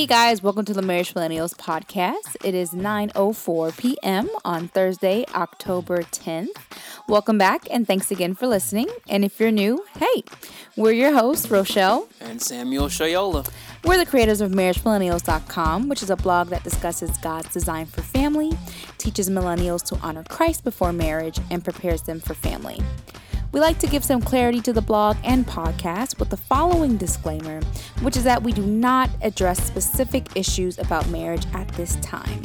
Hey 0.00 0.06
guys, 0.06 0.42
welcome 0.42 0.64
to 0.64 0.72
the 0.72 0.80
Marriage 0.80 1.12
Millennials 1.12 1.54
podcast. 1.54 2.34
It 2.42 2.54
is 2.54 2.70
9:04 2.70 3.76
p.m. 3.76 4.30
on 4.46 4.68
Thursday, 4.68 5.26
October 5.34 6.04
10th. 6.04 6.56
Welcome 7.06 7.36
back 7.36 7.66
and 7.70 7.86
thanks 7.86 8.10
again 8.10 8.34
for 8.34 8.46
listening. 8.46 8.88
And 9.10 9.26
if 9.26 9.38
you're 9.38 9.50
new, 9.50 9.84
hey, 9.98 10.24
we're 10.74 10.92
your 10.92 11.12
hosts, 11.12 11.50
Rochelle 11.50 12.08
and 12.22 12.40
Samuel 12.40 12.86
Shayola. 12.86 13.46
We're 13.84 13.98
the 13.98 14.06
creators 14.06 14.40
of 14.40 14.52
MarriageMillennials.com, 14.52 15.90
which 15.90 16.02
is 16.02 16.08
a 16.08 16.16
blog 16.16 16.48
that 16.48 16.64
discusses 16.64 17.14
God's 17.18 17.52
design 17.52 17.84
for 17.84 18.00
family, 18.00 18.52
teaches 18.96 19.28
millennials 19.28 19.84
to 19.88 19.96
honor 19.96 20.24
Christ 20.30 20.64
before 20.64 20.94
marriage, 20.94 21.38
and 21.50 21.62
prepares 21.62 22.00
them 22.04 22.20
for 22.20 22.32
family. 22.32 22.80
We 23.52 23.58
like 23.58 23.80
to 23.80 23.88
give 23.88 24.04
some 24.04 24.22
clarity 24.22 24.60
to 24.60 24.72
the 24.72 24.80
blog 24.80 25.16
and 25.24 25.44
podcast 25.44 26.20
with 26.20 26.30
the 26.30 26.36
following 26.36 26.96
disclaimer, 26.96 27.60
which 28.00 28.16
is 28.16 28.22
that 28.22 28.44
we 28.44 28.52
do 28.52 28.62
not 28.62 29.10
address 29.22 29.60
specific 29.60 30.36
issues 30.36 30.78
about 30.78 31.08
marriage 31.08 31.46
at 31.52 31.66
this 31.70 31.96
time. 31.96 32.40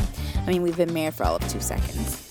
I 0.47 0.49
mean, 0.49 0.63
we've 0.63 0.77
been 0.77 0.93
married 0.93 1.13
for 1.13 1.23
all 1.23 1.35
of 1.35 1.47
two 1.47 1.59
seconds. 1.59 2.23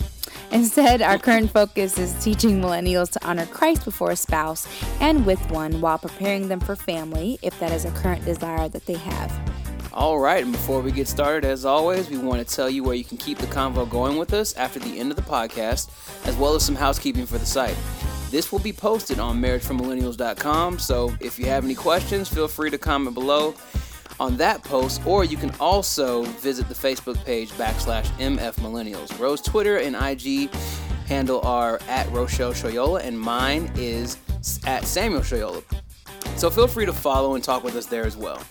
Instead, 0.50 1.02
our 1.02 1.18
current 1.18 1.50
focus 1.52 1.98
is 1.98 2.12
teaching 2.22 2.60
millennials 2.60 3.10
to 3.10 3.24
honor 3.24 3.46
Christ 3.46 3.84
before 3.84 4.10
a 4.10 4.16
spouse 4.16 4.66
and 5.00 5.24
with 5.24 5.41
one 5.50 5.80
while 5.80 5.98
preparing 5.98 6.48
them 6.48 6.58
for 6.58 6.74
family 6.74 7.38
if 7.42 7.58
that 7.60 7.70
is 7.70 7.84
a 7.84 7.92
current 7.92 8.24
desire 8.24 8.68
that 8.68 8.86
they 8.86 8.94
have. 8.94 9.32
All 9.92 10.18
right, 10.18 10.42
and 10.42 10.50
before 10.50 10.80
we 10.80 10.91
get 10.91 11.06
started, 11.06 11.44
as 11.44 11.64
always, 11.64 12.10
we 12.10 12.18
want 12.18 12.44
to 12.46 12.54
tell 12.54 12.68
you 12.68 12.82
where 12.82 12.96
you 12.96 13.04
can 13.04 13.18
keep 13.18 13.38
the 13.38 13.46
convo 13.46 13.88
going 13.88 14.16
with 14.16 14.32
us 14.32 14.52
after 14.54 14.80
the 14.80 14.98
end 14.98 15.12
of 15.12 15.16
the 15.16 15.22
podcast, 15.22 15.91
as 16.27 16.34
well 16.36 16.56
as 16.56 16.64
some 16.64 16.74
housekeeping 16.74 17.27
for 17.27 17.38
the 17.38 17.46
site. 17.46 17.77
This 18.30 18.51
will 18.51 18.59
be 18.59 18.73
posted 18.73 19.19
on 19.19 19.41
marriageformillennials.com, 19.41 20.78
so 20.78 21.14
if 21.20 21.38
you 21.38 21.46
have 21.46 21.64
any 21.64 21.74
questions, 21.74 22.28
feel 22.28 22.48
free 22.48 22.70
to 22.70 22.78
comment 22.78 23.14
below 23.14 23.55
on 24.20 24.37
that 24.37 24.62
post, 24.62 25.05
or 25.06 25.24
you 25.24 25.37
can 25.37 25.52
also 25.60 26.23
visit 26.23 26.69
the 26.69 26.74
Facebook 26.74 27.23
page 27.24 27.50
backslash 27.52 28.06
MF 28.19 28.55
Millennials. 28.56 29.19
Ro's 29.19 29.41
Twitter 29.41 29.78
and 29.78 29.97
IG 29.97 30.50
handle 31.06 31.41
are 31.42 31.81
at 31.89 32.11
Rochelle 32.11 32.53
Shoyola, 32.53 33.03
and 33.05 33.19
mine 33.19 33.70
is 33.77 34.19
at 34.66 34.84
Samuel 34.84 35.22
Shoyola. 35.22 35.62
So 36.36 36.50
feel 36.50 36.66
free 36.66 36.86
to 36.86 36.92
follow 36.92 37.34
and 37.34 37.44
talk 37.44 37.62
with 37.62 37.77
us 37.77 37.86
there 37.86 38.06
as 38.06 38.16
well. 38.16 38.42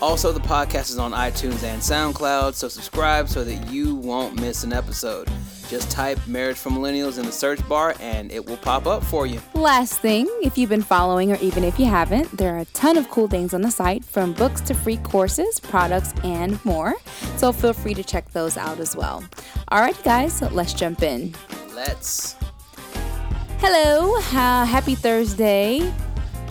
Also, 0.00 0.32
the 0.32 0.40
podcast 0.40 0.90
is 0.90 0.98
on 0.98 1.12
iTunes 1.12 1.62
and 1.62 1.80
SoundCloud, 1.80 2.54
so 2.54 2.68
subscribe 2.68 3.28
so 3.28 3.44
that 3.44 3.70
you 3.70 3.94
won't 3.94 4.40
miss 4.40 4.64
an 4.64 4.72
episode. 4.72 5.30
Just 5.72 5.90
type 5.90 6.18
Marriage 6.26 6.58
for 6.58 6.68
Millennials 6.68 7.18
in 7.18 7.24
the 7.24 7.32
search 7.32 7.66
bar 7.66 7.94
and 7.98 8.30
it 8.30 8.44
will 8.44 8.58
pop 8.58 8.86
up 8.86 9.02
for 9.02 9.26
you. 9.26 9.40
Last 9.54 10.00
thing, 10.00 10.28
if 10.42 10.58
you've 10.58 10.68
been 10.68 10.82
following 10.82 11.32
or 11.32 11.36
even 11.36 11.64
if 11.64 11.78
you 11.78 11.86
haven't, 11.86 12.30
there 12.36 12.54
are 12.54 12.58
a 12.58 12.66
ton 12.66 12.98
of 12.98 13.08
cool 13.08 13.26
things 13.26 13.54
on 13.54 13.62
the 13.62 13.70
site 13.70 14.04
from 14.04 14.34
books 14.34 14.60
to 14.60 14.74
free 14.74 14.98
courses, 14.98 15.58
products, 15.58 16.12
and 16.24 16.62
more. 16.66 16.92
So 17.38 17.52
feel 17.52 17.72
free 17.72 17.94
to 17.94 18.04
check 18.04 18.30
those 18.32 18.58
out 18.58 18.80
as 18.80 18.94
well. 18.94 19.24
All 19.68 19.80
right, 19.80 19.96
guys, 20.04 20.42
let's 20.52 20.74
jump 20.74 21.02
in. 21.02 21.34
Let's. 21.74 22.36
Hello, 23.56 24.16
uh, 24.16 24.66
happy 24.66 24.94
Thursday. 24.94 25.90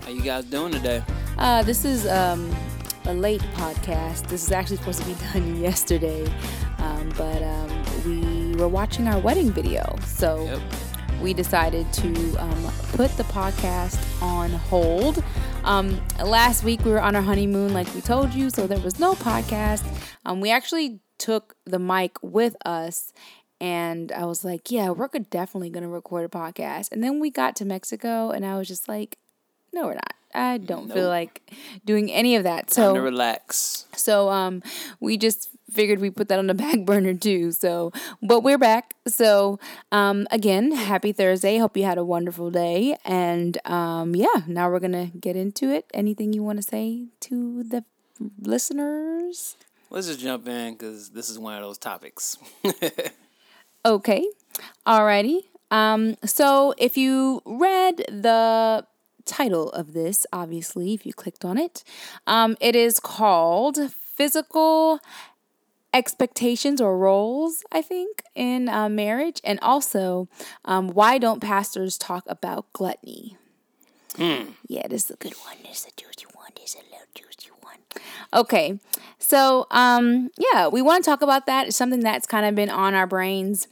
How 0.01 0.09
you 0.09 0.23
guys 0.23 0.45
doing 0.45 0.71
today? 0.71 1.03
Uh, 1.37 1.61
this 1.61 1.85
is 1.85 2.07
um, 2.07 2.51
a 3.05 3.13
late 3.13 3.41
podcast. 3.53 4.29
This 4.29 4.43
is 4.43 4.51
actually 4.51 4.77
supposed 4.77 5.03
to 5.03 5.05
be 5.05 5.13
done 5.33 5.61
yesterday, 5.61 6.25
um, 6.79 7.13
but 7.15 7.43
um, 7.43 7.83
we 8.03 8.30
were 8.61 8.67
watching 8.67 9.07
our 9.07 9.19
wedding 9.19 9.51
video, 9.51 9.97
so 10.05 10.45
yep. 10.45 10.61
we 11.19 11.33
decided 11.33 11.91
to 11.93 12.35
um, 12.35 12.71
put 12.93 13.09
the 13.17 13.23
podcast 13.23 13.99
on 14.21 14.51
hold. 14.51 15.23
Um, 15.63 15.99
last 16.23 16.63
week 16.63 16.85
we 16.85 16.91
were 16.91 17.01
on 17.01 17.15
our 17.15 17.23
honeymoon, 17.23 17.73
like 17.73 17.91
we 17.95 18.01
told 18.01 18.33
you, 18.33 18.51
so 18.51 18.67
there 18.67 18.79
was 18.79 18.99
no 18.99 19.15
podcast. 19.15 19.83
Um, 20.25 20.41
we 20.41 20.51
actually 20.51 20.99
took 21.17 21.55
the 21.65 21.79
mic 21.79 22.17
with 22.21 22.55
us 22.63 23.13
and 23.59 24.11
I 24.11 24.25
was 24.25 24.45
like, 24.45 24.69
yeah, 24.69 24.89
we're 24.89 25.07
definitely 25.07 25.69
going 25.69 25.83
to 25.83 25.89
record 25.89 26.25
a 26.25 26.29
podcast. 26.29 26.91
And 26.91 27.03
then 27.03 27.19
we 27.19 27.29
got 27.29 27.55
to 27.57 27.65
Mexico 27.65 28.29
and 28.29 28.45
I 28.45 28.57
was 28.57 28.67
just 28.67 28.87
like, 28.87 29.17
no, 29.73 29.87
we're 29.87 29.95
not. 29.95 30.13
I 30.33 30.57
don't 30.57 30.87
nope. 30.87 30.97
feel 30.97 31.07
like 31.07 31.51
doing 31.85 32.11
any 32.11 32.35
of 32.35 32.43
that. 32.43 32.71
So 32.71 32.87
Time 32.87 32.95
to 32.95 33.01
relax. 33.01 33.85
So 33.95 34.29
um, 34.29 34.63
we 34.99 35.17
just 35.17 35.49
figured 35.71 35.99
we 35.99 36.09
put 36.09 36.27
that 36.29 36.39
on 36.39 36.47
the 36.47 36.53
back 36.65 36.85
burner 36.85 37.13
too. 37.13 37.51
So, 37.51 37.91
but 38.21 38.41
we're 38.41 38.57
back. 38.57 38.95
So, 39.07 39.59
um, 39.91 40.27
again, 40.31 40.71
happy 40.71 41.11
Thursday. 41.11 41.57
Hope 41.57 41.77
you 41.77 41.83
had 41.83 41.97
a 41.97 42.05
wonderful 42.05 42.51
day. 42.51 42.97
And 43.05 43.57
um, 43.65 44.15
yeah, 44.15 44.43
now 44.47 44.69
we're 44.69 44.79
gonna 44.79 45.11
get 45.19 45.35
into 45.35 45.69
it. 45.69 45.85
Anything 45.93 46.33
you 46.33 46.43
want 46.43 46.57
to 46.57 46.63
say 46.63 47.07
to 47.21 47.63
the 47.63 47.83
listeners? 48.39 49.57
Let's 49.89 50.07
just 50.07 50.19
jump 50.19 50.47
in 50.47 50.73
because 50.73 51.09
this 51.09 51.29
is 51.29 51.37
one 51.37 51.55
of 51.55 51.61
those 51.61 51.77
topics. 51.77 52.37
okay, 53.85 54.25
alrighty. 54.87 55.41
Um, 55.69 56.15
so 56.25 56.73
if 56.77 56.97
you 56.97 57.41
read 57.45 57.97
the 58.09 58.85
title 59.25 59.69
of 59.71 59.93
this, 59.93 60.25
obviously, 60.33 60.93
if 60.93 61.05
you 61.05 61.13
clicked 61.13 61.45
on 61.45 61.57
it. 61.57 61.83
Um, 62.27 62.57
it 62.59 62.75
is 62.75 62.99
called 62.99 63.77
Physical 63.93 64.99
Expectations 65.93 66.79
or 66.79 66.97
Roles, 66.97 67.63
I 67.71 67.81
think, 67.81 68.23
in 68.33 68.69
uh, 68.69 68.87
marriage. 68.89 69.41
And 69.43 69.59
also, 69.61 70.29
um, 70.63 70.89
Why 70.89 71.17
Don't 71.17 71.41
Pastors 71.41 71.97
Talk 71.97 72.23
About 72.27 72.71
Gluttony? 72.73 73.37
Mm. 74.13 74.53
Yeah, 74.67 74.87
this 74.87 75.05
is 75.05 75.11
a 75.11 75.15
good 75.17 75.33
one. 75.45 75.57
This 75.63 75.79
is 75.79 75.87
a 75.87 76.01
juicy 76.01 76.25
one. 76.33 76.51
This 76.55 76.75
is 76.75 76.81
a 76.81 76.83
little 76.91 77.07
juicy 77.13 77.49
one. 77.61 77.77
Okay, 78.33 78.79
so 79.19 79.67
um, 79.71 80.31
yeah, 80.37 80.67
we 80.67 80.81
want 80.81 81.03
to 81.03 81.09
talk 81.09 81.21
about 81.21 81.45
that. 81.45 81.67
It's 81.67 81.77
something 81.77 82.01
that's 82.01 82.25
kind 82.25 82.45
of 82.45 82.55
been 82.55 82.69
on 82.69 82.93
our 82.93 83.07
brains 83.07 83.67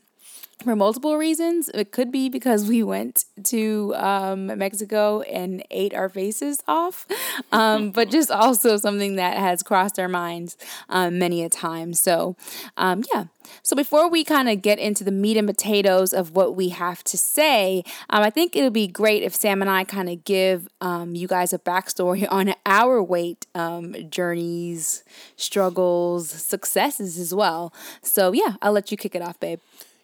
for 0.63 0.75
multiple 0.75 1.17
reasons. 1.17 1.69
It 1.73 1.91
could 1.91 2.11
be 2.11 2.29
because 2.29 2.67
we 2.67 2.83
went 2.83 3.25
to 3.45 3.93
um, 3.95 4.47
Mexico 4.57 5.21
and 5.21 5.63
ate 5.71 5.93
our 5.93 6.09
faces 6.09 6.61
off, 6.67 7.05
um, 7.51 7.91
but 7.91 8.09
just 8.09 8.29
also 8.29 8.77
something 8.77 9.15
that 9.15 9.37
has 9.37 9.63
crossed 9.63 9.99
our 9.99 10.07
minds 10.07 10.57
um, 10.89 11.17
many 11.17 11.43
a 11.43 11.49
time. 11.49 11.93
So, 11.93 12.35
um, 12.77 13.03
yeah. 13.13 13.25
So, 13.63 13.75
before 13.75 14.09
we 14.09 14.23
kind 14.23 14.47
of 14.47 14.61
get 14.61 14.77
into 14.77 15.03
the 15.03 15.11
meat 15.11 15.35
and 15.35 15.47
potatoes 15.47 16.13
of 16.13 16.35
what 16.35 16.55
we 16.55 16.69
have 16.69 17.03
to 17.05 17.17
say, 17.17 17.83
um, 18.11 18.21
I 18.21 18.29
think 18.29 18.55
it'll 18.55 18.69
be 18.69 18.85
great 18.85 19.23
if 19.23 19.33
Sam 19.33 19.61
and 19.61 19.71
I 19.71 19.83
kind 19.85 20.07
of 20.07 20.23
give 20.23 20.67
um, 20.81 21.15
you 21.15 21.27
guys 21.27 21.51
a 21.51 21.57
backstory 21.57 22.27
on 22.31 22.53
our 22.67 23.01
weight 23.01 23.47
journeys, 24.09 25.03
struggles, 25.35 26.29
successes 26.29 27.17
as 27.17 27.33
well. 27.33 27.73
So, 28.03 28.33
yeah, 28.33 28.55
I'll 28.61 28.73
let 28.73 28.91
you 28.91 28.97
kick 28.97 29.15
it 29.15 29.23
off, 29.23 29.39
babe. 29.39 29.59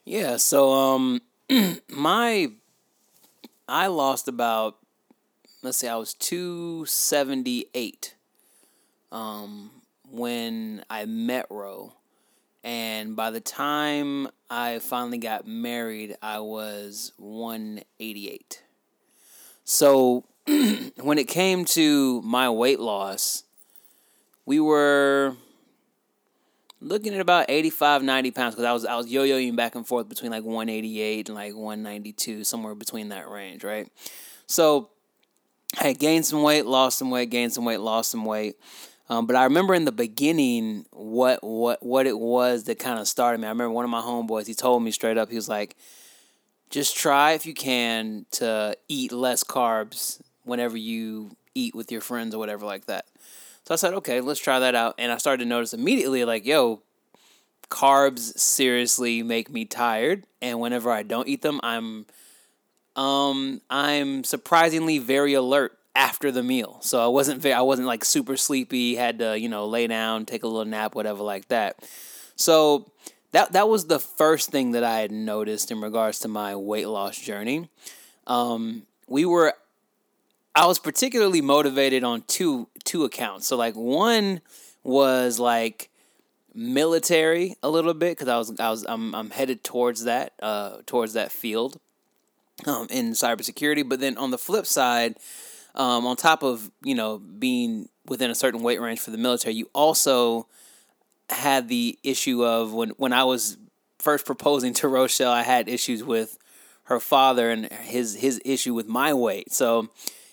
Yeah, 0.08 0.38
so 0.38 0.72
um 0.72 1.22
my 1.90 2.52
I 3.68 3.88
lost 3.88 4.28
about 4.28 4.78
let's 5.64 5.78
say 5.78 5.90
I 5.90 5.96
was 5.96 6.14
278 6.14 8.14
um 9.12 9.72
when 10.08 10.86
I 10.92 11.06
met 11.06 11.48
Ro. 11.50 11.94
And 12.64 13.16
by 13.16 13.32
the 13.32 13.40
time 13.40 14.28
I 14.50 14.80
finally 14.80 15.18
got 15.18 15.48
married, 15.48 16.16
I 16.22 16.40
was 16.40 17.12
188. 17.18 18.62
So 19.64 20.24
when 20.46 21.18
it 21.18 21.28
came 21.28 21.66
to 21.66 22.22
my 22.22 22.50
weight 22.50 22.80
loss, 22.80 23.44
we 24.46 24.60
were 24.60 25.36
looking 26.86 27.16
at 27.16 27.20
about 27.20 27.48
85 27.50 28.04
90 28.04 28.32
pounds 28.32 28.56
because 28.56 28.66
i 28.66 28.72
was 28.72 28.86
i 28.86 28.96
was 28.96 29.08
yo-yoing 29.08 29.56
back 29.56 29.76
and 29.76 29.88
forth 29.88 30.08
between 30.08 30.32
like 30.32 30.44
188 30.44 31.28
and 31.28 31.36
like 31.36 31.56
192 31.56 32.44
somewhere 32.44 32.76
between 32.76 33.10
that 33.10 33.28
range 33.28 33.64
right? 33.64 33.92
So 34.48 34.90
i 35.82 35.94
gained 35.94 36.26
some 36.26 36.44
weight 36.44 36.66
lost 36.66 37.00
some 37.00 37.10
weight 37.10 37.30
gained 37.32 37.52
some 37.52 37.66
weight 37.66 37.80
lost 37.80 38.12
some 38.12 38.24
weight. 38.24 38.56
Um, 39.10 39.26
but 39.26 39.36
i 39.36 39.44
remember 39.44 39.74
in 39.74 39.86
the 39.86 39.92
beginning 39.92 40.86
what 40.92 41.44
what 41.44 41.84
what 41.84 42.06
it 42.06 42.18
was 42.18 42.66
that 42.66 42.80
kind 42.80 43.00
of 43.00 43.08
started 43.08 43.40
me. 43.40 43.48
I 43.48 43.50
remember 43.50 43.72
one 43.72 43.86
of 43.86 43.92
my 43.92 44.02
homeboys 44.02 44.46
he 44.46 44.54
told 44.54 44.84
me 44.84 44.92
straight 44.92 45.18
up 45.18 45.30
he 45.30 45.36
was 45.36 45.50
like 45.50 45.76
just 46.70 46.96
try 46.96 47.32
if 47.32 47.46
you 47.46 47.56
can 47.56 48.26
to 48.32 48.78
eat 48.88 49.12
less 49.12 49.44
carbs 49.44 50.22
whenever 50.44 50.78
you 50.78 51.36
eat 51.56 51.74
with 51.74 51.92
your 51.92 52.02
friends 52.02 52.36
or 52.36 52.38
whatever 52.38 52.66
like 52.66 52.86
that 52.86 53.06
so 53.66 53.74
I 53.74 53.78
said, 53.78 53.94
okay, 53.96 54.22
let's 54.22 54.40
try 54.40 54.60
that 54.60 54.76
out. 54.76 54.96
And 55.00 55.12
I 55.12 55.18
started 55.18 55.44
to 55.44 55.50
notice 55.50 55.74
immediately, 55.74 56.24
like, 56.24 56.46
yo, 56.46 56.84
carbs 57.70 58.38
seriously 58.38 59.24
make 59.24 59.50
me 59.50 59.66
tired. 59.66 60.26
And 60.42 60.60
whenever 60.60 60.92
I 60.92 61.02
don't 61.04 61.28
eat 61.28 61.42
them, 61.42 61.60
I'm 61.64 62.06
um 62.96 63.62
I'm 63.70 64.24
surprisingly 64.24 65.00
very 65.00 65.34
alert 65.34 65.78
after 65.96 66.32
the 66.32 66.44
meal. 66.44 66.78
So 66.82 67.04
I 67.04 67.08
wasn't 67.08 67.42
very 67.42 67.54
I 67.54 67.62
wasn't 67.62 67.88
like 67.88 68.06
super 68.06 68.38
sleepy, 68.38 68.96
had 68.96 69.20
to, 69.20 69.38
you 69.38 69.50
know, 69.50 69.66
lay 69.66 69.88
down, 69.88 70.26
take 70.26 70.44
a 70.44 70.48
little 70.48 70.66
nap, 70.66 70.94
whatever 70.94 71.24
like 71.24 71.48
that. 71.48 71.90
So 72.36 72.92
that 73.32 73.54
that 73.54 73.68
was 73.68 73.88
the 73.88 74.00
first 74.00 74.52
thing 74.52 74.72
that 74.72 74.84
I 74.84 75.00
had 75.00 75.12
noticed 75.12 75.72
in 75.72 75.82
regards 75.82 76.20
to 76.20 76.28
my 76.28 76.56
weight 76.56 76.88
loss 76.88 77.20
journey. 77.20 77.70
Um, 78.28 78.84
we 79.08 79.26
were 79.26 79.56
I 80.54 80.68
was 80.68 80.80
particularly 80.80 81.42
motivated 81.42 82.04
on 82.04 82.22
two 82.28 82.70
two 82.86 83.04
accounts. 83.04 83.48
So 83.48 83.58
like 83.58 83.76
one 83.76 84.42
was 84.84 85.40
like 85.40 85.90
military 86.54 87.56
a 87.62 87.70
little 87.70 87.94
bit 87.94 88.18
because 88.18 88.30
I 88.30 88.38
was 88.38 88.60
I 88.60 88.70
was 88.70 88.86
I'm 88.88 89.14
I'm 89.14 89.30
headed 89.32 89.64
towards 89.64 90.06
that 90.06 90.34
uh 90.42 90.78
towards 90.86 91.14
that 91.14 91.32
field 91.32 91.80
um 92.66 92.88
in 92.90 93.12
cybersecurity. 93.12 93.88
But 93.88 94.00
then 94.00 94.18
on 94.18 94.32
the 94.32 94.38
flip 94.38 94.66
side, 94.66 95.16
um, 95.76 96.06
on 96.08 96.16
top 96.16 96.44
of 96.44 96.72
you 96.84 96.96
know 96.96 97.18
being 97.18 97.90
within 98.06 98.30
a 98.30 98.36
certain 98.36 98.62
weight 98.62 98.80
range 98.80 99.00
for 99.00 99.12
the 99.12 99.18
military, 99.18 99.56
you 99.56 99.70
also 99.74 100.48
had 101.30 101.68
the 101.68 101.98
issue 102.04 102.46
of 102.46 102.74
when 102.74 102.90
when 102.92 103.14
I 103.14 103.24
was 103.24 103.58
first 104.00 104.26
proposing 104.26 104.74
to 104.76 104.88
Rochelle, 104.88 105.32
I 105.32 105.42
had 105.44 105.68
issues 105.68 106.04
with 106.04 106.38
her 106.84 107.00
father 107.00 107.50
and 107.50 107.66
his 107.66 108.16
his 108.16 108.42
issue 108.46 108.74
with 108.74 108.88
my 108.88 109.14
weight. 109.14 109.52
So 109.52 109.90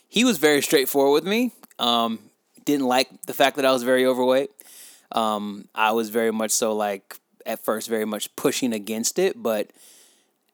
he 0.08 0.24
was 0.24 0.38
very 0.38 0.62
straightforward 0.62 1.14
with 1.14 1.28
me. 1.28 1.52
Um, 1.78 2.18
didn't 2.64 2.86
like 2.86 3.08
the 3.26 3.34
fact 3.34 3.56
that 3.56 3.64
I 3.64 3.72
was 3.72 3.82
very 3.82 4.06
overweight. 4.06 4.50
Um, 5.12 5.68
I 5.74 5.92
was 5.92 6.08
very 6.08 6.30
much 6.30 6.50
so 6.50 6.74
like 6.74 7.18
at 7.44 7.64
first 7.64 7.88
very 7.88 8.04
much 8.04 8.34
pushing 8.36 8.72
against 8.72 9.18
it, 9.18 9.42
but 9.42 9.70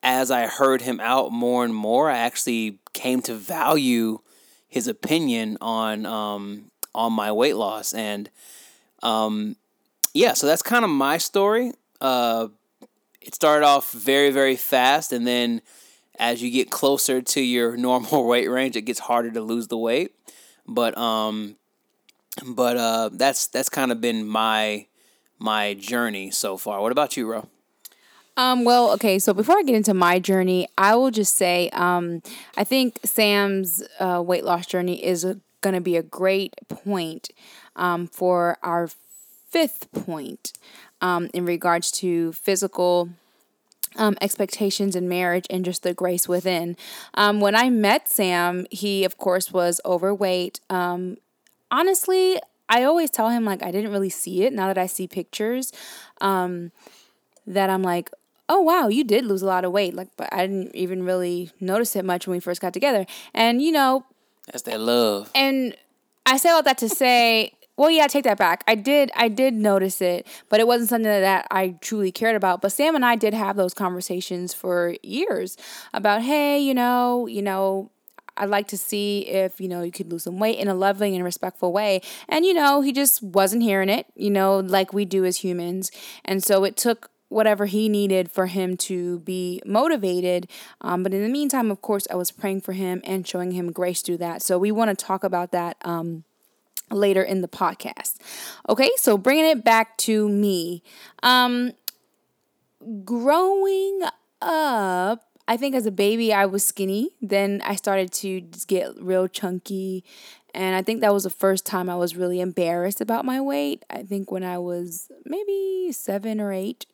as 0.01 0.31
I 0.31 0.47
heard 0.47 0.81
him 0.81 0.99
out 0.99 1.31
more 1.31 1.63
and 1.63 1.73
more, 1.73 2.09
I 2.09 2.17
actually 2.17 2.79
came 2.93 3.21
to 3.23 3.33
value 3.33 4.19
his 4.67 4.87
opinion 4.87 5.57
on 5.61 6.05
um, 6.05 6.71
on 6.93 7.13
my 7.13 7.31
weight 7.31 7.55
loss 7.55 7.93
and 7.93 8.29
um, 9.03 9.55
yeah, 10.13 10.33
so 10.33 10.47
that's 10.47 10.61
kind 10.61 10.83
of 10.83 10.91
my 10.91 11.17
story. 11.17 11.71
Uh, 12.01 12.47
it 13.21 13.35
started 13.35 13.65
off 13.65 13.91
very 13.91 14.31
very 14.31 14.55
fast, 14.55 15.13
and 15.13 15.25
then 15.25 15.61
as 16.17 16.41
you 16.41 16.51
get 16.51 16.69
closer 16.69 17.21
to 17.21 17.41
your 17.41 17.77
normal 17.87 18.25
weight 18.25 18.49
range, 18.49 18.75
it 18.75 18.81
gets 18.81 18.99
harder 18.99 19.31
to 19.31 19.41
lose 19.41 19.67
the 19.67 19.77
weight. 19.77 20.13
But 20.67 20.97
um, 20.97 21.55
but 22.45 22.77
uh, 22.77 23.09
that's 23.13 23.47
that's 23.47 23.69
kind 23.69 23.91
of 23.91 24.01
been 24.01 24.27
my 24.27 24.87
my 25.37 25.73
journey 25.73 26.31
so 26.31 26.57
far. 26.57 26.81
What 26.81 26.91
about 26.91 27.17
you, 27.17 27.29
Ro? 27.29 27.47
Um, 28.37 28.63
well, 28.63 28.91
okay, 28.93 29.19
so 29.19 29.33
before 29.33 29.57
I 29.57 29.63
get 29.63 29.75
into 29.75 29.93
my 29.93 30.17
journey, 30.17 30.67
I 30.77 30.95
will 30.95 31.11
just 31.11 31.35
say 31.35 31.69
um, 31.73 32.21
I 32.55 32.63
think 32.63 32.99
Sam's 33.03 33.83
uh, 33.99 34.23
weight 34.25 34.45
loss 34.45 34.65
journey 34.65 35.03
is 35.03 35.25
going 35.61 35.75
to 35.75 35.81
be 35.81 35.97
a 35.97 36.03
great 36.03 36.55
point 36.69 37.29
um, 37.75 38.07
for 38.07 38.57
our 38.63 38.89
fifth 39.49 39.91
point 39.91 40.53
um, 41.01 41.29
in 41.33 41.45
regards 41.45 41.91
to 41.91 42.31
physical 42.31 43.09
um, 43.95 44.17
expectations 44.21 44.95
in 44.95 45.09
marriage 45.09 45.45
and 45.49 45.65
just 45.65 45.83
the 45.83 45.93
grace 45.93 46.27
within. 46.27 46.77
Um, 47.15 47.41
when 47.41 47.55
I 47.55 47.69
met 47.69 48.07
Sam, 48.07 48.67
he, 48.71 49.03
of 49.03 49.17
course, 49.17 49.51
was 49.51 49.81
overweight. 49.85 50.59
Um, 50.69 51.17
honestly, 51.71 52.39
I 52.67 52.83
always 52.83 53.09
tell 53.09 53.29
him, 53.29 53.45
like, 53.45 53.63
I 53.63 53.71
didn't 53.71 53.91
really 53.91 54.09
see 54.09 54.43
it. 54.43 54.53
Now 54.53 54.67
that 54.67 54.77
I 54.77 54.85
see 54.85 55.07
pictures, 55.07 55.71
um, 56.21 56.71
that 57.47 57.69
I'm 57.69 57.81
like, 57.81 58.11
oh, 58.47 58.61
wow, 58.61 58.87
you 58.87 59.03
did 59.03 59.25
lose 59.25 59.41
a 59.41 59.45
lot 59.45 59.65
of 59.65 59.71
weight. 59.71 59.93
Like, 59.93 60.09
but 60.17 60.31
I 60.31 60.47
didn't 60.47 60.75
even 60.75 61.03
really 61.03 61.51
notice 61.59 61.95
it 61.95 62.05
much 62.05 62.27
when 62.27 62.35
we 62.35 62.39
first 62.39 62.61
got 62.61 62.73
together. 62.73 63.05
And, 63.33 63.61
you 63.61 63.71
know, 63.71 64.05
that's 64.45 64.63
that 64.63 64.79
love. 64.79 65.29
And 65.35 65.75
I 66.25 66.37
say 66.37 66.49
all 66.49 66.63
that 66.63 66.77
to 66.79 66.89
say, 66.89 67.53
well, 67.77 67.89
yeah, 67.89 68.03
I 68.03 68.07
take 68.07 68.25
that 68.25 68.37
back. 68.37 68.63
I 68.67 68.75
did, 68.75 69.09
I 69.15 69.29
did 69.29 69.53
notice 69.53 70.01
it, 70.01 70.27
but 70.49 70.59
it 70.59 70.67
wasn't 70.67 70.89
something 70.89 71.09
that 71.09 71.47
I 71.49 71.75
truly 71.81 72.11
cared 72.11 72.35
about. 72.35 72.61
But 72.61 72.71
Sam 72.71 72.93
and 72.93 73.05
I 73.05 73.15
did 73.15 73.33
have 73.33 73.55
those 73.55 73.73
conversations 73.73 74.53
for 74.53 74.95
years 75.01 75.55
about, 75.93 76.21
hey, 76.23 76.59
you 76.59 76.73
know, 76.73 77.25
you 77.25 77.41
know, 77.41 77.89
I'd 78.39 78.49
like 78.49 78.67
to 78.69 78.77
see 78.77 79.27
if, 79.27 79.59
you 79.61 79.67
know, 79.67 79.81
you 79.81 79.91
could 79.91 80.11
lose 80.11 80.23
some 80.23 80.39
weight 80.39 80.57
in 80.57 80.67
a 80.67 80.73
loving 80.73 81.15
and 81.15 81.23
respectful 81.23 81.71
way. 81.71 82.01
And, 82.27 82.45
you 82.45 82.53
know, 82.53 82.81
he 82.81 82.91
just 82.91 83.21
wasn't 83.21 83.63
hearing 83.63 83.89
it, 83.89 84.07
you 84.15 84.29
know, 84.29 84.59
like 84.59 84.93
we 84.93 85.05
do 85.05 85.25
as 85.25 85.37
humans. 85.37 85.91
And 86.25 86.43
so 86.43 86.63
it 86.63 86.77
took 86.77 87.11
whatever 87.27 87.67
he 87.67 87.89
needed 87.89 88.31
for 88.31 88.47
him 88.47 88.75
to 88.75 89.19
be 89.19 89.61
motivated. 89.65 90.49
Um, 90.81 91.03
but 91.03 91.13
in 91.13 91.21
the 91.21 91.29
meantime, 91.29 91.69
of 91.69 91.81
course, 91.81 92.07
I 92.09 92.15
was 92.15 92.31
praying 92.31 92.61
for 92.61 92.73
him 92.73 93.01
and 93.03 93.27
showing 93.27 93.51
him 93.51 93.71
grace 93.71 94.01
through 94.01 94.17
that. 94.17 94.41
So 94.41 94.57
we 94.57 94.71
want 94.71 94.89
to 94.89 95.05
talk 95.05 95.23
about 95.23 95.51
that. 95.51 95.77
Um, 95.83 96.23
later 96.91 97.21
in 97.21 97.41
the 97.41 97.47
podcast. 97.47 98.15
Okay, 98.67 98.89
so 98.97 99.15
bringing 99.15 99.45
it 99.45 99.63
back 99.63 99.95
to 99.97 100.27
me. 100.27 100.81
Um 101.21 101.73
growing 103.03 104.01
up, 104.41 105.28
I 105.49 105.57
think 105.57 105.73
as 105.73 105.87
a 105.87 105.91
baby 105.91 106.31
I 106.31 106.45
was 106.45 106.63
skinny. 106.63 107.09
Then 107.21 107.61
I 107.65 107.75
started 107.75 108.13
to 108.13 108.41
get 108.67 108.91
real 109.01 109.27
chunky 109.27 110.05
and 110.53 110.75
I 110.75 110.83
think 110.83 111.01
that 111.01 111.13
was 111.13 111.23
the 111.23 111.31
first 111.31 111.65
time 111.65 111.89
I 111.89 111.95
was 111.95 112.15
really 112.15 112.39
embarrassed 112.39 113.01
about 113.01 113.25
my 113.25 113.41
weight. 113.41 113.83
I 113.89 114.03
think 114.03 114.31
when 114.31 114.43
I 114.43 114.59
was 114.59 115.11
maybe 115.25 115.91
7 115.91 116.39
or 116.39 116.53
8. 116.53 116.85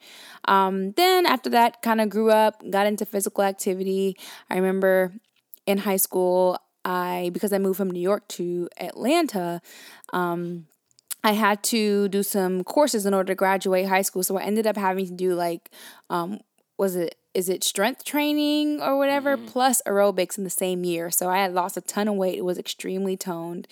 Um 0.45 0.93
then 0.93 1.25
after 1.25 1.49
that 1.49 1.81
kind 1.81 1.99
of 1.99 2.09
grew 2.09 2.31
up, 2.31 2.63
got 2.69 2.87
into 2.87 3.05
physical 3.05 3.43
activity. 3.43 4.15
I 4.49 4.55
remember 4.55 5.11
in 5.65 5.79
high 5.79 5.97
school 5.97 6.57
I 6.85 7.31
because 7.33 7.51
I 7.51 7.57
moved 7.57 7.77
from 7.77 7.91
New 7.91 7.99
York 8.01 8.25
to 8.29 8.69
Atlanta, 8.79 9.61
um, 10.13 10.67
I 11.25 11.33
had 11.33 11.61
to 11.63 12.07
do 12.07 12.23
some 12.23 12.63
courses 12.63 13.05
in 13.05 13.13
order 13.13 13.33
to 13.33 13.35
graduate 13.35 13.87
high 13.87 14.03
school. 14.03 14.23
So 14.23 14.37
I 14.37 14.43
ended 14.43 14.65
up 14.65 14.77
having 14.77 15.07
to 15.07 15.13
do 15.13 15.33
like, 15.33 15.71
um, 16.09 16.39
was 16.77 16.95
it 16.95 17.15
is 17.35 17.49
it 17.49 17.63
strength 17.63 18.03
training 18.03 18.81
or 18.81 18.97
whatever 18.97 19.35
mm-hmm. 19.35 19.47
plus 19.47 19.81
aerobics 19.85 20.37
in 20.37 20.43
the 20.43 20.49
same 20.49 20.83
year. 20.85 21.11
So 21.11 21.29
I 21.29 21.37
had 21.37 21.53
lost 21.53 21.75
a 21.77 21.81
ton 21.81 22.07
of 22.07 22.15
weight. 22.15 22.37
It 22.37 22.45
was 22.45 22.57
extremely 22.57 23.17
toned, 23.17 23.67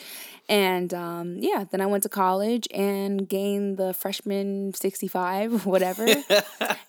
and 0.50 0.94
um, 0.94 1.38
yeah, 1.40 1.64
then 1.72 1.80
I 1.80 1.86
went 1.86 2.04
to 2.04 2.10
college 2.10 2.68
and 2.74 3.28
gained 3.28 3.78
the 3.78 3.94
freshman 3.94 4.74
sixty 4.74 5.08
five 5.08 5.66
whatever. 5.66 6.08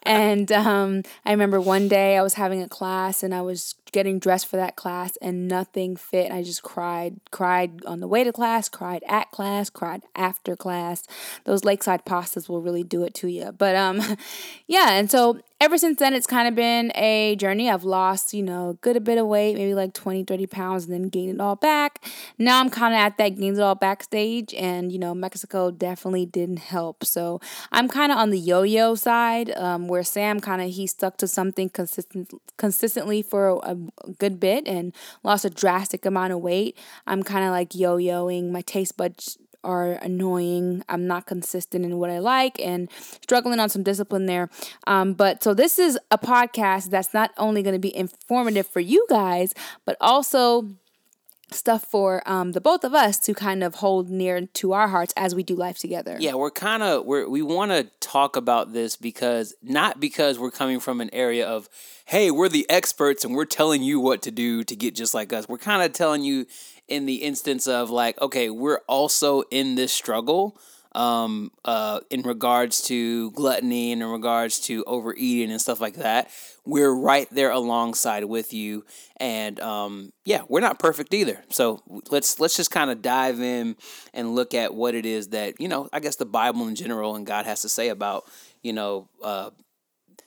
and 0.03 0.51
um, 0.51 1.03
I 1.25 1.31
remember 1.31 1.61
one 1.61 1.89
day 1.89 2.17
I 2.17 2.23
was 2.23 2.35
having 2.35 2.63
a 2.63 2.69
class 2.69 3.23
and 3.23 3.35
I 3.35 3.43
was 3.43 3.77
getting 3.95 4.19
dressed 4.19 4.49
for 4.49 4.57
that 4.57 4.75
class 4.75 5.17
and 5.23 5.47
nothing 5.47 5.95
fit. 5.95 6.33
I 6.33 6.43
just 6.43 6.65
cried, 6.65 7.21
cried 7.31 7.85
on 7.87 8.01
the 8.01 8.09
way 8.09 8.25
to 8.25 8.33
class, 8.33 8.69
cried 8.69 9.05
at 9.09 9.31
class, 9.31 9.71
cried 9.71 10.03
after 10.17 10.57
class. 10.57 11.05
Those 11.45 11.65
lakeside 11.65 12.05
pastas 12.05 12.49
will 12.49 12.61
really 12.61 12.83
do 12.83 13.05
it 13.05 13.15
to 13.15 13.29
you. 13.29 13.53
But 13.53 13.77
um, 13.77 14.03
yeah, 14.67 14.91
and 14.95 15.09
so 15.09 15.41
ever 15.61 15.79
since 15.79 15.99
then, 15.99 16.15
it's 16.15 16.27
kind 16.27 16.49
of 16.49 16.55
been 16.55 16.93
a 16.95 17.37
journey. 17.37 17.71
I've 17.71 17.85
lost, 17.85 18.35
you 18.35 18.43
know, 18.43 18.71
a 18.71 18.75
good 18.75 19.03
bit 19.05 19.19
of 19.19 19.27
weight, 19.27 19.57
maybe 19.57 19.75
like 19.75 19.95
20, 19.95 20.25
30 20.25 20.47
pounds, 20.47 20.85
and 20.85 20.93
then 20.93 21.09
gained 21.09 21.35
it 21.35 21.41
all 21.41 21.57
back. 21.57 22.05
Now 22.39 22.61
I'm 22.61 22.71
kind 22.71 22.95
of 22.95 22.99
at 22.99 23.17
that 23.19 23.31
gains 23.31 23.59
it 23.59 23.63
all 23.63 23.75
back 23.75 24.03
stage, 24.03 24.53
and, 24.55 24.93
you 24.93 24.99
know, 24.99 25.15
Mexico 25.15 25.71
definitely 25.71 26.27
didn't 26.27 26.59
help. 26.59 27.05
So 27.05 27.41
I'm 27.73 27.89
kind 27.89 28.13
of 28.13 28.19
on 28.19 28.31
the 28.31 28.39
yo 28.39 28.63
yo 28.63 28.95
side, 28.95 29.51
um, 29.57 29.89
where 29.89 30.03
Sam 30.03 30.41
kind 30.41 30.61
of 30.61 30.71
he 30.71 30.87
stuck 30.87 31.17
to 31.19 31.29
something 31.29 31.69
consistent, 31.69 32.33
consistently 32.57 33.23
for 33.23 33.49
a, 33.49 33.77
a 34.05 34.13
good 34.19 34.41
bit 34.41 34.67
and 34.67 34.95
lost 35.23 35.45
a 35.45 35.51
drastic 35.51 36.05
amount 36.05 36.33
of 36.33 36.41
weight. 36.41 36.77
I'm 37.07 37.23
kind 37.23 37.45
of 37.45 37.51
like 37.51 37.75
yo 37.75 37.97
yoing. 37.97 38.51
My 38.51 38.61
taste 38.61 38.97
buds 38.97 39.39
are 39.65 39.93
annoying. 39.93 40.85
I'm 40.89 41.07
not 41.07 41.27
consistent 41.27 41.85
in 41.85 41.99
what 41.99 42.11
I 42.11 42.19
like 42.19 42.61
and 42.61 42.91
struggling 43.23 43.61
on 43.61 43.69
some 43.69 43.83
discipline 43.83 44.27
there. 44.27 44.51
Um, 44.87 45.15
but 45.15 45.43
so 45.43 45.55
this 45.55 45.79
is 45.79 45.99
a 46.11 46.19
podcast 46.19 46.91
that's 46.91 47.15
not 47.15 47.33
only 47.39 47.63
going 47.63 47.75
to 47.75 47.81
be 47.81 47.95
informative 47.97 48.67
for 48.67 48.81
you 48.81 49.07
guys, 49.09 49.55
but 49.85 49.97
also 50.01 50.69
stuff 51.51 51.85
for 51.85 52.23
um, 52.27 52.53
the 52.53 52.61
both 52.61 52.85
of 52.85 52.95
us 52.95 53.19
to 53.19 53.35
kind 53.35 53.63
of 53.63 53.77
hold 53.77 54.11
near 54.11 54.47
to 54.47 54.73
our 54.73 54.89
hearts 54.89 55.13
as 55.17 55.35
we 55.35 55.43
do 55.43 55.55
life 55.55 55.79
together. 55.79 56.17
Yeah, 56.19 56.35
we're 56.35 56.51
kind 56.51 56.83
of 56.83 57.05
we're 57.05 57.29
we 57.29 57.43
want 57.43 57.71
to 57.71 57.89
talk 58.01 58.37
about 58.37 58.73
this 58.73 58.97
because 58.97 59.55
not 59.63 60.01
because 60.01 60.39
we're 60.39 60.51
coming 60.51 60.81
from 60.81 61.01
an 61.01 61.11
area 61.13 61.47
of 61.47 61.69
hey, 62.07 62.31
we're 62.31 62.49
the 62.49 62.67
experts 62.69 63.25
and 63.25 63.35
we're 63.35 63.45
telling 63.45 63.83
you 63.83 64.01
what 64.01 64.23
to 64.23 64.31
do 64.31 64.63
to 64.65 64.77
get 64.77 64.95
just 64.95 65.15
like 65.15 65.33
us. 65.33 65.49
We're 65.49 65.59
kind 65.59 65.83
of 65.83 65.93
telling 65.93 66.23
you 66.23 66.47
in 66.89 67.07
the 67.07 67.17
instance 67.17 67.67
of 67.67 67.91
like, 67.91 68.21
okay, 68.21 68.51
we're 68.51 68.81
also 68.89 69.43
in 69.51 69.75
this 69.75 69.93
struggle 69.93 70.59
um, 70.95 71.51
uh, 71.65 72.01
in 72.11 72.23
regards 72.23 72.81
to 72.83 73.31
gluttony 73.33 73.93
and 73.93 74.03
in 74.03 74.09
regards 74.09 74.61
to 74.61 74.85
overeating 74.85 75.51
and 75.51 75.61
stuff 75.61 75.81
like 75.81 75.97
that. 75.97 76.31
We're 76.65 76.95
right 76.95 77.29
there 77.31 77.51
alongside 77.51 78.25
with 78.25 78.55
you, 78.55 78.85
and 79.19 79.59
um, 79.61 80.13
yeah, 80.25 80.43
we're 80.49 80.61
not 80.61 80.79
perfect 80.79 81.13
either. 81.13 81.45
So 81.51 81.83
let's 82.11 82.41
let's 82.41 82.57
just 82.57 82.71
kind 82.71 82.91
of 82.91 83.03
dive 83.03 83.41
in 83.41 83.77
and 84.15 84.35
look 84.35 84.55
at 84.55 84.73
what 84.73 84.95
it 84.95 85.05
is 85.05 85.29
that 85.29 85.61
you 85.61 85.69
know. 85.69 85.89
I 85.93 86.01
guess 86.01 86.17
the 86.17 86.27
Bible 86.27 86.67
in 86.69 86.75
general 86.75 87.17
and 87.17 87.27
God 87.27 87.45
has 87.45 87.63
to 87.63 87.69
say 87.69 87.89
about 87.89 88.25
you 88.63 88.73
know 88.73 89.09
uh, 89.23 89.51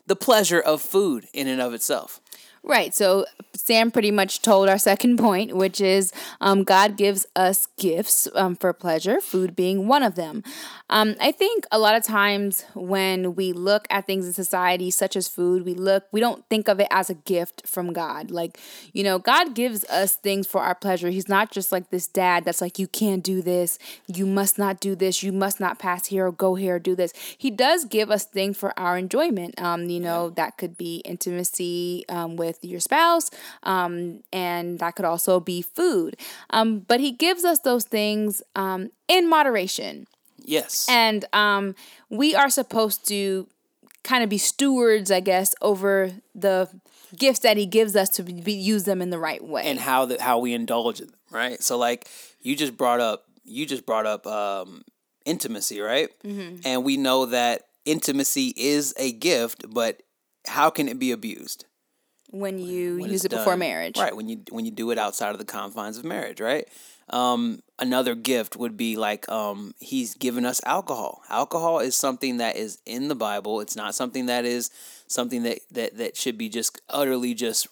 the 0.05 0.15
pleasure 0.15 0.59
of 0.59 0.81
food 0.81 1.27
in 1.33 1.47
and 1.47 1.61
of 1.61 1.73
itself. 1.73 2.19
Right. 2.67 2.93
So 2.93 3.25
Sam 3.55 3.91
pretty 3.91 4.11
much 4.11 4.41
told 4.41 4.67
our 4.67 4.77
second 4.77 5.17
point, 5.17 5.55
which 5.55 5.79
is 5.79 6.11
um, 6.41 6.63
God 6.63 6.97
gives 6.97 7.25
us 7.35 7.67
gifts 7.77 8.27
um, 8.35 8.55
for 8.55 8.71
pleasure, 8.73 9.21
food 9.21 9.55
being 9.55 9.87
one 9.87 10.03
of 10.03 10.15
them. 10.15 10.43
Um, 10.89 11.15
I 11.19 11.31
think 11.31 11.65
a 11.71 11.79
lot 11.79 11.95
of 11.95 12.03
times 12.03 12.65
when 12.73 13.35
we 13.35 13.51
look 13.51 13.87
at 13.89 14.05
things 14.05 14.27
in 14.27 14.33
society, 14.33 14.91
such 14.91 15.15
as 15.15 15.27
food, 15.27 15.65
we 15.65 15.73
look, 15.73 16.05
we 16.11 16.19
don't 16.19 16.45
think 16.49 16.67
of 16.67 16.79
it 16.79 16.87
as 16.91 17.09
a 17.09 17.13
gift 17.15 17.65
from 17.65 17.93
God. 17.93 18.31
Like, 18.31 18.59
you 18.93 19.03
know, 19.03 19.17
God 19.17 19.55
gives 19.55 19.83
us 19.85 20.15
things 20.15 20.45
for 20.45 20.61
our 20.61 20.75
pleasure. 20.75 21.09
He's 21.09 21.29
not 21.29 21.51
just 21.51 21.71
like 21.71 21.89
this 21.89 22.07
dad 22.07 22.45
that's 22.45 22.61
like, 22.61 22.79
you 22.79 22.87
can't 22.87 23.23
do 23.23 23.41
this, 23.41 23.79
you 24.07 24.25
must 24.25 24.57
not 24.57 24.79
do 24.79 24.95
this, 24.95 25.23
you 25.23 25.31
must 25.31 25.59
not 25.59 25.79
pass 25.79 26.07
here 26.07 26.27
or 26.27 26.31
go 26.31 26.55
here 26.55 26.75
or 26.75 26.79
do 26.79 26.95
this. 26.95 27.13
He 27.37 27.49
does 27.49 27.85
give 27.85 28.11
us 28.11 28.25
things 28.25 28.57
for 28.57 28.77
our 28.77 28.97
enjoyment. 28.97 29.59
Um, 29.61 29.89
you 29.89 29.99
know, 29.99 30.29
that 30.31 30.57
could 30.57 30.77
be 30.77 30.97
intimacy 31.05 32.05
um, 32.09 32.35
with 32.61 32.69
your 32.69 32.79
spouse, 32.79 33.29
um, 33.63 34.21
and 34.31 34.79
that 34.79 34.95
could 34.95 35.05
also 35.05 35.39
be 35.39 35.61
food. 35.61 36.17
Um, 36.49 36.79
but 36.79 36.99
he 36.99 37.11
gives 37.11 37.43
us 37.43 37.59
those 37.59 37.85
things 37.85 38.41
um, 38.55 38.91
in 39.07 39.29
moderation. 39.29 40.07
Yes. 40.43 40.87
And 40.89 41.25
um, 41.33 41.75
we 42.09 42.35
are 42.35 42.49
supposed 42.49 43.07
to 43.09 43.47
kind 44.03 44.23
of 44.23 44.29
be 44.29 44.37
stewards, 44.37 45.11
I 45.11 45.19
guess, 45.19 45.53
over 45.61 46.11
the 46.33 46.69
gifts 47.17 47.39
that 47.39 47.57
he 47.57 47.65
gives 47.65 47.95
us 47.95 48.09
to 48.11 48.23
be, 48.23 48.53
use 48.53 48.83
them 48.83 49.01
in 49.01 49.09
the 49.09 49.19
right 49.19 49.43
way. 49.43 49.63
and 49.65 49.79
how 49.79 50.05
the 50.05 50.21
how 50.21 50.39
we 50.39 50.53
indulge 50.53 51.01
in 51.01 51.07
them, 51.07 51.19
right? 51.31 51.61
So 51.61 51.77
like 51.77 52.07
you 52.41 52.55
just 52.55 52.77
brought 52.77 52.99
up 52.99 53.25
you 53.43 53.65
just 53.65 53.85
brought 53.85 54.05
up 54.05 54.25
um 54.27 54.83
intimacy, 55.25 55.81
right? 55.81 56.09
Mm-hmm. 56.23 56.61
And 56.65 56.85
we 56.85 56.95
know 56.95 57.25
that 57.27 57.63
intimacy 57.85 58.53
is 58.55 58.93
a 58.97 59.11
gift, 59.11 59.65
but 59.69 60.01
how 60.47 60.69
can 60.69 60.87
it 60.87 60.99
be 60.99 61.11
abused? 61.11 61.65
When 62.29 62.59
you 62.59 62.99
when 62.99 63.09
use 63.09 63.25
it 63.25 63.31
before 63.31 63.57
marriage. 63.57 63.97
Right, 63.97 64.15
when 64.15 64.27
you 64.29 64.41
when 64.49 64.65
you 64.65 64.71
do 64.71 64.91
it 64.91 64.97
outside 64.97 65.31
of 65.31 65.37
the 65.37 65.45
confines 65.45 65.97
of 65.97 66.05
marriage, 66.05 66.41
right? 66.41 66.67
Um, 67.09 67.61
another 67.79 68.15
gift 68.15 68.57
would 68.57 68.75
be 68.75 68.97
like 68.97 69.29
um, 69.29 69.73
he's 69.79 70.13
given 70.13 70.45
us 70.45 70.59
alcohol. 70.65 71.21
Alcohol 71.29 71.79
is 71.79 71.95
something 71.95 72.37
that 72.37 72.57
is 72.57 72.79
in 72.85 73.07
the 73.07 73.15
Bible. 73.15 73.61
It's 73.61 73.75
not 73.75 73.95
something 73.95 74.25
that 74.25 74.43
is 74.45 74.71
something 75.07 75.43
that 75.43 75.59
that 75.71 75.97
that 75.97 76.17
should 76.17 76.37
be 76.37 76.49
just 76.49 76.81
utterly 76.89 77.33
just 77.33 77.67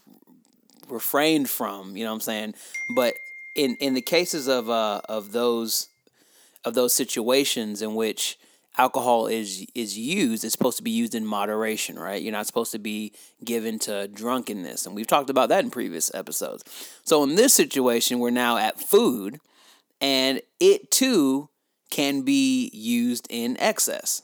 refrained 0.87 1.49
from. 1.49 1.97
You 1.97 2.05
know 2.05 2.11
what 2.11 2.15
I'm 2.15 2.21
saying? 2.21 2.55
But 2.95 3.15
in 3.55 3.75
in 3.79 3.93
the 3.93 4.01
cases 4.01 4.47
of 4.47 4.69
uh 4.69 5.01
of 5.09 5.33
those 5.33 5.89
of 6.63 6.73
those 6.73 6.93
situations 6.93 7.81
in 7.81 7.95
which 7.95 8.39
alcohol 8.77 9.27
is 9.27 9.65
is 9.75 9.97
used, 9.97 10.43
it's 10.43 10.53
supposed 10.53 10.77
to 10.77 10.83
be 10.83 10.91
used 10.91 11.15
in 11.15 11.25
moderation, 11.25 11.97
right? 11.97 12.21
You're 12.21 12.31
not 12.31 12.47
supposed 12.47 12.71
to 12.73 12.79
be 12.79 13.13
given 13.43 13.79
to 13.79 14.07
drunkenness, 14.07 14.85
and 14.85 14.95
we've 14.95 15.07
talked 15.07 15.29
about 15.29 15.49
that 15.49 15.63
in 15.63 15.71
previous 15.71 16.13
episodes. 16.13 16.63
So 17.03 17.23
in 17.23 17.35
this 17.35 17.53
situation, 17.53 18.19
we're 18.19 18.31
now 18.31 18.57
at 18.57 18.79
food, 18.79 19.39
and 20.01 20.41
it 20.59 20.91
too 20.91 21.49
can 21.89 22.23
be 22.23 22.69
used 22.73 23.27
in 23.29 23.57
excess. 23.59 24.21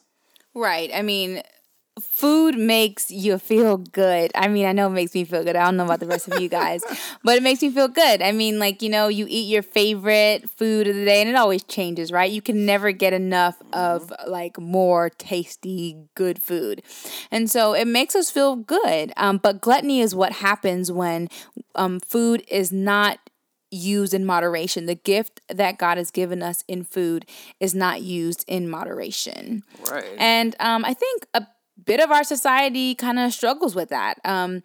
Right. 0.53 0.91
I 0.93 1.01
mean, 1.01 1.41
food 1.99 2.57
makes 2.57 3.11
you 3.11 3.37
feel 3.37 3.77
good. 3.77 4.31
I 4.33 4.47
mean, 4.47 4.65
I 4.65 4.71
know 4.71 4.87
it 4.87 4.91
makes 4.91 5.13
me 5.13 5.25
feel 5.25 5.43
good. 5.43 5.55
I 5.55 5.65
don't 5.65 5.75
know 5.75 5.83
about 5.85 5.99
the 5.99 6.07
rest 6.07 6.27
of 6.27 6.39
you 6.39 6.47
guys, 6.47 6.81
but 7.23 7.35
it 7.35 7.43
makes 7.43 7.61
me 7.61 7.69
feel 7.69 7.89
good. 7.89 8.21
I 8.21 8.31
mean, 8.31 8.59
like, 8.59 8.81
you 8.81 8.89
know, 8.89 9.09
you 9.09 9.25
eat 9.27 9.49
your 9.49 9.61
favorite 9.61 10.49
food 10.49 10.87
of 10.87 10.95
the 10.95 11.03
day 11.03 11.21
and 11.21 11.29
it 11.29 11.35
always 11.35 11.63
changes, 11.63 12.11
right? 12.11 12.31
You 12.31 12.41
can 12.41 12.65
never 12.65 12.91
get 12.91 13.13
enough 13.13 13.61
of 13.73 14.13
like 14.25 14.59
more 14.59 15.09
tasty, 15.09 15.97
good 16.15 16.41
food. 16.41 16.81
And 17.29 17.49
so 17.51 17.73
it 17.73 17.87
makes 17.87 18.15
us 18.15 18.31
feel 18.31 18.55
good. 18.55 19.11
Um, 19.17 19.37
but 19.37 19.59
gluttony 19.59 19.99
is 19.99 20.15
what 20.15 20.31
happens 20.33 20.91
when 20.91 21.27
um, 21.75 21.99
food 21.99 22.43
is 22.47 22.71
not 22.71 23.19
used 23.69 24.13
in 24.13 24.25
moderation. 24.25 24.85
The 24.85 24.95
gift 24.95 25.41
that 25.49 25.77
God 25.77 25.97
has 25.97 26.11
given 26.11 26.43
us 26.43 26.63
in 26.67 26.83
food 26.83 27.25
is 27.59 27.73
not 27.73 28.01
used 28.01 28.43
in 28.47 28.69
moderation. 28.69 29.63
Right. 29.89 30.05
And 30.17 30.55
um, 30.59 30.85
I 30.85 30.93
think 30.93 31.25
a 31.33 31.47
bit 31.85 31.99
of 31.99 32.11
our 32.11 32.23
society 32.23 32.95
kind 32.95 33.19
of 33.19 33.33
struggles 33.33 33.75
with 33.75 33.89
that. 33.89 34.19
Um, 34.25 34.63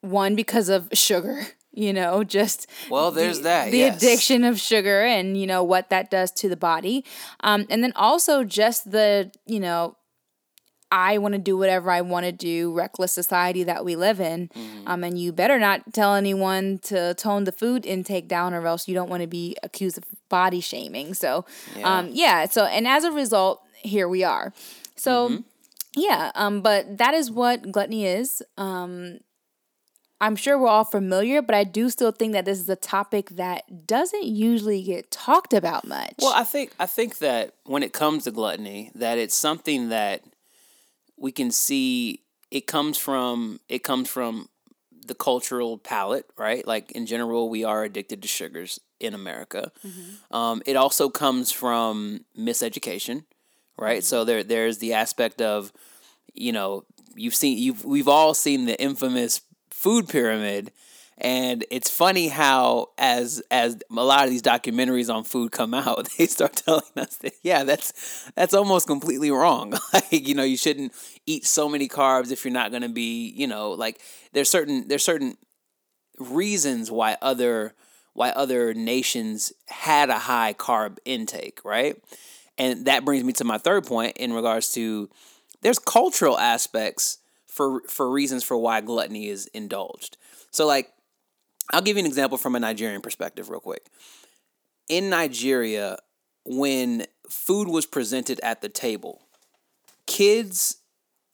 one, 0.00 0.34
because 0.36 0.68
of 0.68 0.88
sugar, 0.92 1.46
you 1.72 1.92
know, 1.92 2.24
just 2.24 2.66
Well, 2.90 3.10
there's 3.10 3.38
the, 3.38 3.44
that, 3.44 3.70
the 3.70 3.78
yes. 3.78 3.96
addiction 3.96 4.44
of 4.44 4.60
sugar 4.60 5.02
and, 5.02 5.36
you 5.36 5.46
know, 5.46 5.62
what 5.62 5.90
that 5.90 6.10
does 6.10 6.30
to 6.32 6.48
the 6.48 6.56
body. 6.56 7.04
Um, 7.40 7.66
and 7.70 7.82
then 7.82 7.92
also 7.96 8.44
just 8.44 8.90
the, 8.90 9.30
you 9.46 9.60
know, 9.60 9.96
I 10.90 11.18
want 11.18 11.34
to 11.34 11.38
do 11.38 11.56
whatever 11.58 11.90
I 11.90 12.00
want 12.00 12.24
to 12.24 12.32
do, 12.32 12.72
reckless 12.72 13.12
society 13.12 13.62
that 13.64 13.84
we 13.84 13.94
live 13.94 14.20
in. 14.20 14.48
Mm-hmm. 14.48 14.88
Um, 14.88 15.04
and 15.04 15.18
you 15.18 15.32
better 15.32 15.58
not 15.58 15.92
tell 15.92 16.14
anyone 16.14 16.78
to 16.84 17.12
tone 17.14 17.44
the 17.44 17.52
food 17.52 17.84
intake 17.84 18.26
down, 18.26 18.54
or 18.54 18.66
else 18.66 18.88
you 18.88 18.94
don't 18.94 19.10
want 19.10 19.20
to 19.20 19.26
be 19.26 19.54
accused 19.62 19.98
of 19.98 20.04
body 20.30 20.60
shaming. 20.60 21.12
So, 21.12 21.44
um, 21.84 22.08
yeah. 22.12 22.46
So, 22.46 22.64
and 22.64 22.88
as 22.88 23.04
a 23.04 23.12
result, 23.12 23.62
here 23.74 24.08
we 24.08 24.24
are. 24.24 24.54
So, 24.96 25.28
Mm-hmm. 25.28 25.40
Yeah. 25.94 26.30
Um, 26.34 26.60
but 26.62 26.98
that 26.98 27.14
is 27.14 27.30
what 27.30 27.70
gluttony 27.70 28.06
is. 28.06 28.42
Um, 28.56 29.18
I'm 30.20 30.34
sure 30.34 30.58
we're 30.58 30.68
all 30.68 30.84
familiar, 30.84 31.42
but 31.42 31.54
I 31.54 31.64
do 31.64 31.90
still 31.90 32.10
think 32.10 32.32
that 32.32 32.44
this 32.44 32.58
is 32.58 32.68
a 32.68 32.76
topic 32.76 33.30
that 33.30 33.86
doesn't 33.86 34.24
usually 34.24 34.82
get 34.82 35.10
talked 35.10 35.54
about 35.54 35.86
much. 35.86 36.14
Well, 36.18 36.34
I 36.34 36.44
think 36.44 36.72
I 36.80 36.86
think 36.86 37.18
that 37.18 37.54
when 37.64 37.82
it 37.82 37.92
comes 37.92 38.24
to 38.24 38.32
gluttony, 38.32 38.90
that 38.96 39.18
it's 39.18 39.36
something 39.36 39.90
that 39.90 40.24
we 41.16 41.30
can 41.30 41.50
see 41.50 42.22
it 42.50 42.66
comes 42.66 42.98
from 42.98 43.60
it 43.68 43.84
comes 43.84 44.08
from 44.08 44.48
the 45.06 45.14
cultural 45.14 45.78
palate, 45.78 46.26
right? 46.36 46.66
Like 46.66 46.90
in 46.92 47.06
general, 47.06 47.48
we 47.48 47.64
are 47.64 47.84
addicted 47.84 48.20
to 48.22 48.28
sugars 48.28 48.80
in 49.00 49.14
America. 49.14 49.72
Um, 50.30 50.62
it 50.66 50.76
also 50.76 51.08
comes 51.08 51.50
from 51.50 52.24
miseducation, 52.38 53.24
right? 53.78 54.02
So 54.04 54.24
there 54.24 54.42
there's 54.42 54.78
the 54.78 54.94
aspect 54.94 55.40
of, 55.40 55.72
you 56.34 56.52
know, 56.52 56.84
you've 57.14 57.34
seen 57.34 57.58
you've 57.58 57.84
we've 57.84 58.08
all 58.08 58.34
seen 58.34 58.66
the 58.66 58.80
infamous 58.80 59.40
food 59.70 60.08
pyramid. 60.08 60.72
And 61.20 61.64
it's 61.72 61.90
funny 61.90 62.28
how 62.28 62.90
as 62.96 63.42
as 63.50 63.76
a 63.90 63.94
lot 63.94 64.24
of 64.24 64.30
these 64.30 64.42
documentaries 64.42 65.12
on 65.12 65.24
food 65.24 65.50
come 65.50 65.74
out 65.74 66.08
they 66.18 66.26
start 66.26 66.54
telling 66.54 66.84
us 66.96 67.16
that 67.16 67.32
yeah 67.42 67.64
that's 67.64 68.30
that's 68.36 68.54
almost 68.54 68.86
completely 68.86 69.30
wrong. 69.30 69.74
Like 69.92 70.28
you 70.28 70.34
know 70.34 70.44
you 70.44 70.56
shouldn't 70.56 70.92
eat 71.26 71.44
so 71.46 71.68
many 71.68 71.88
carbs 71.88 72.30
if 72.30 72.44
you're 72.44 72.52
not 72.54 72.70
going 72.70 72.82
to 72.82 72.88
be 72.88 73.32
you 73.34 73.46
know 73.46 73.72
like 73.72 74.00
there's 74.32 74.50
certain 74.50 74.86
there's 74.88 75.04
certain 75.04 75.36
reasons 76.18 76.90
why 76.90 77.16
other 77.22 77.74
why 78.12 78.30
other 78.30 78.74
nations 78.74 79.52
had 79.68 80.10
a 80.10 80.18
high 80.18 80.54
carb 80.54 80.98
intake 81.04 81.60
right 81.64 81.96
and 82.58 82.86
that 82.86 83.04
brings 83.04 83.24
me 83.24 83.32
to 83.34 83.44
my 83.44 83.56
third 83.56 83.86
point 83.86 84.16
in 84.16 84.32
regards 84.32 84.72
to 84.72 85.08
there's 85.62 85.78
cultural 85.78 86.38
aspects 86.38 87.18
for 87.46 87.80
for 87.88 88.10
reasons 88.10 88.44
for 88.44 88.56
why 88.58 88.80
gluttony 88.80 89.28
is 89.28 89.46
indulged. 89.48 90.16
So 90.50 90.66
like 90.66 90.92
I'll 91.72 91.82
give 91.82 91.96
you 91.96 92.00
an 92.00 92.06
example 92.06 92.36
from 92.38 92.54
a 92.54 92.60
Nigerian 92.60 93.00
perspective 93.00 93.48
real 93.48 93.60
quick. 93.60 93.86
In 94.88 95.10
Nigeria, 95.10 95.98
when 96.44 97.06
food 97.28 97.68
was 97.68 97.86
presented 97.86 98.40
at 98.42 98.62
the 98.62 98.68
table, 98.68 99.22
kids 100.06 100.78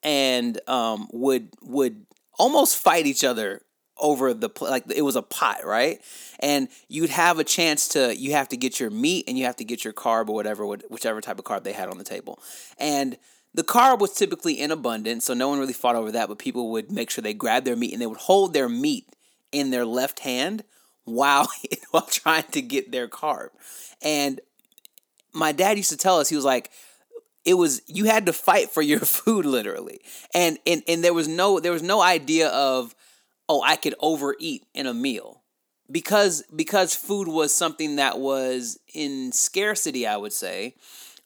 and 0.03 0.61
um 0.69 1.09
would 1.13 1.49
would 1.63 2.07
almost 2.39 2.77
fight 2.77 3.07
each 3.07 3.25
other 3.25 3.63
over 3.99 4.35
the 4.35 4.51
like 4.61 4.85
it 4.95 5.03
was 5.03 5.17
a 5.17 5.23
pot, 5.23 5.65
right? 5.65 6.01
And 6.41 6.69
you'd 6.89 7.11
have 7.11 7.39
a 7.39 7.45
chance 7.45 7.89
to 7.89 8.17
you 8.17 8.33
have 8.33 8.49
to 8.49 8.57
get 8.57 8.81
your 8.81 8.91
meat 8.91 9.25
and 9.29 9.39
you 9.39 9.45
have 9.45 9.57
to 9.57 9.65
get 9.65 9.85
your 9.85 9.93
carb 9.93 10.29
or 10.29 10.35
whatever 10.35 10.65
wh- 10.65 10.91
whichever 10.91 11.21
type 11.21 11.39
of 11.39 11.45
carb 11.45 11.63
they 11.63 11.73
had 11.73 11.89
on 11.89 11.99
the 11.99 12.05
table. 12.05 12.39
And 12.79 13.17
the 13.55 13.63
carb 13.63 14.01
was 14.01 14.13
typically 14.13 14.55
in 14.61 14.73
abundance, 14.73 15.27
so 15.27 15.35
no 15.35 15.49
one 15.49 15.61
really 15.61 15.73
fought 15.73 15.95
over 15.95 16.11
that, 16.13 16.29
but 16.29 16.39
people 16.39 16.73
would 16.73 16.91
make 16.91 17.09
sure 17.09 17.23
they 17.23 17.35
grabbed 17.35 17.67
their 17.67 17.77
meat 17.77 17.93
and 17.93 18.03
they 18.03 18.07
would 18.07 18.19
hold 18.19 18.53
their 18.53 18.69
meat 18.69 19.07
in 19.53 19.71
their 19.71 19.85
left 19.85 20.21
hand 20.21 20.65
while 21.05 21.49
while 21.91 22.07
trying 22.07 22.45
to 22.51 22.61
get 22.61 22.91
their 22.91 23.09
carb. 23.09 23.51
And 24.03 24.41
my 25.33 25.53
dad 25.53 25.77
used 25.77 25.91
to 25.91 25.97
tell 25.97 26.19
us 26.19 26.29
he 26.29 26.37
was 26.37 26.45
like 26.45 26.71
it 27.45 27.55
was 27.55 27.83
you 27.87 28.05
had 28.07 28.27
to 28.27 28.33
fight 28.33 28.71
for 28.71 28.83
your 28.83 29.01
food 29.01 29.45
literally 29.45 30.01
and 30.33 30.59
and 30.67 30.83
and 30.89 31.05
there 31.05 31.15
was 31.15 31.29
no 31.29 31.61
there 31.61 31.73
was 31.73 31.83
no 31.83 32.01
idea 32.01 32.49
of 32.49 32.95
oh 33.49 33.63
i 33.63 33.77
could 33.77 33.95
overeat 34.01 34.65
in 34.75 34.87
a 34.87 34.95
meal. 34.95 35.43
Because 35.91 36.43
because 36.55 36.95
food 36.95 37.29
was 37.29 37.55
something 37.55 37.97
that 37.97 38.19
was 38.19 38.79
in 38.95 39.33
scarcity 39.33 40.07
i 40.07 40.17
would 40.17 40.33
say 40.33 40.75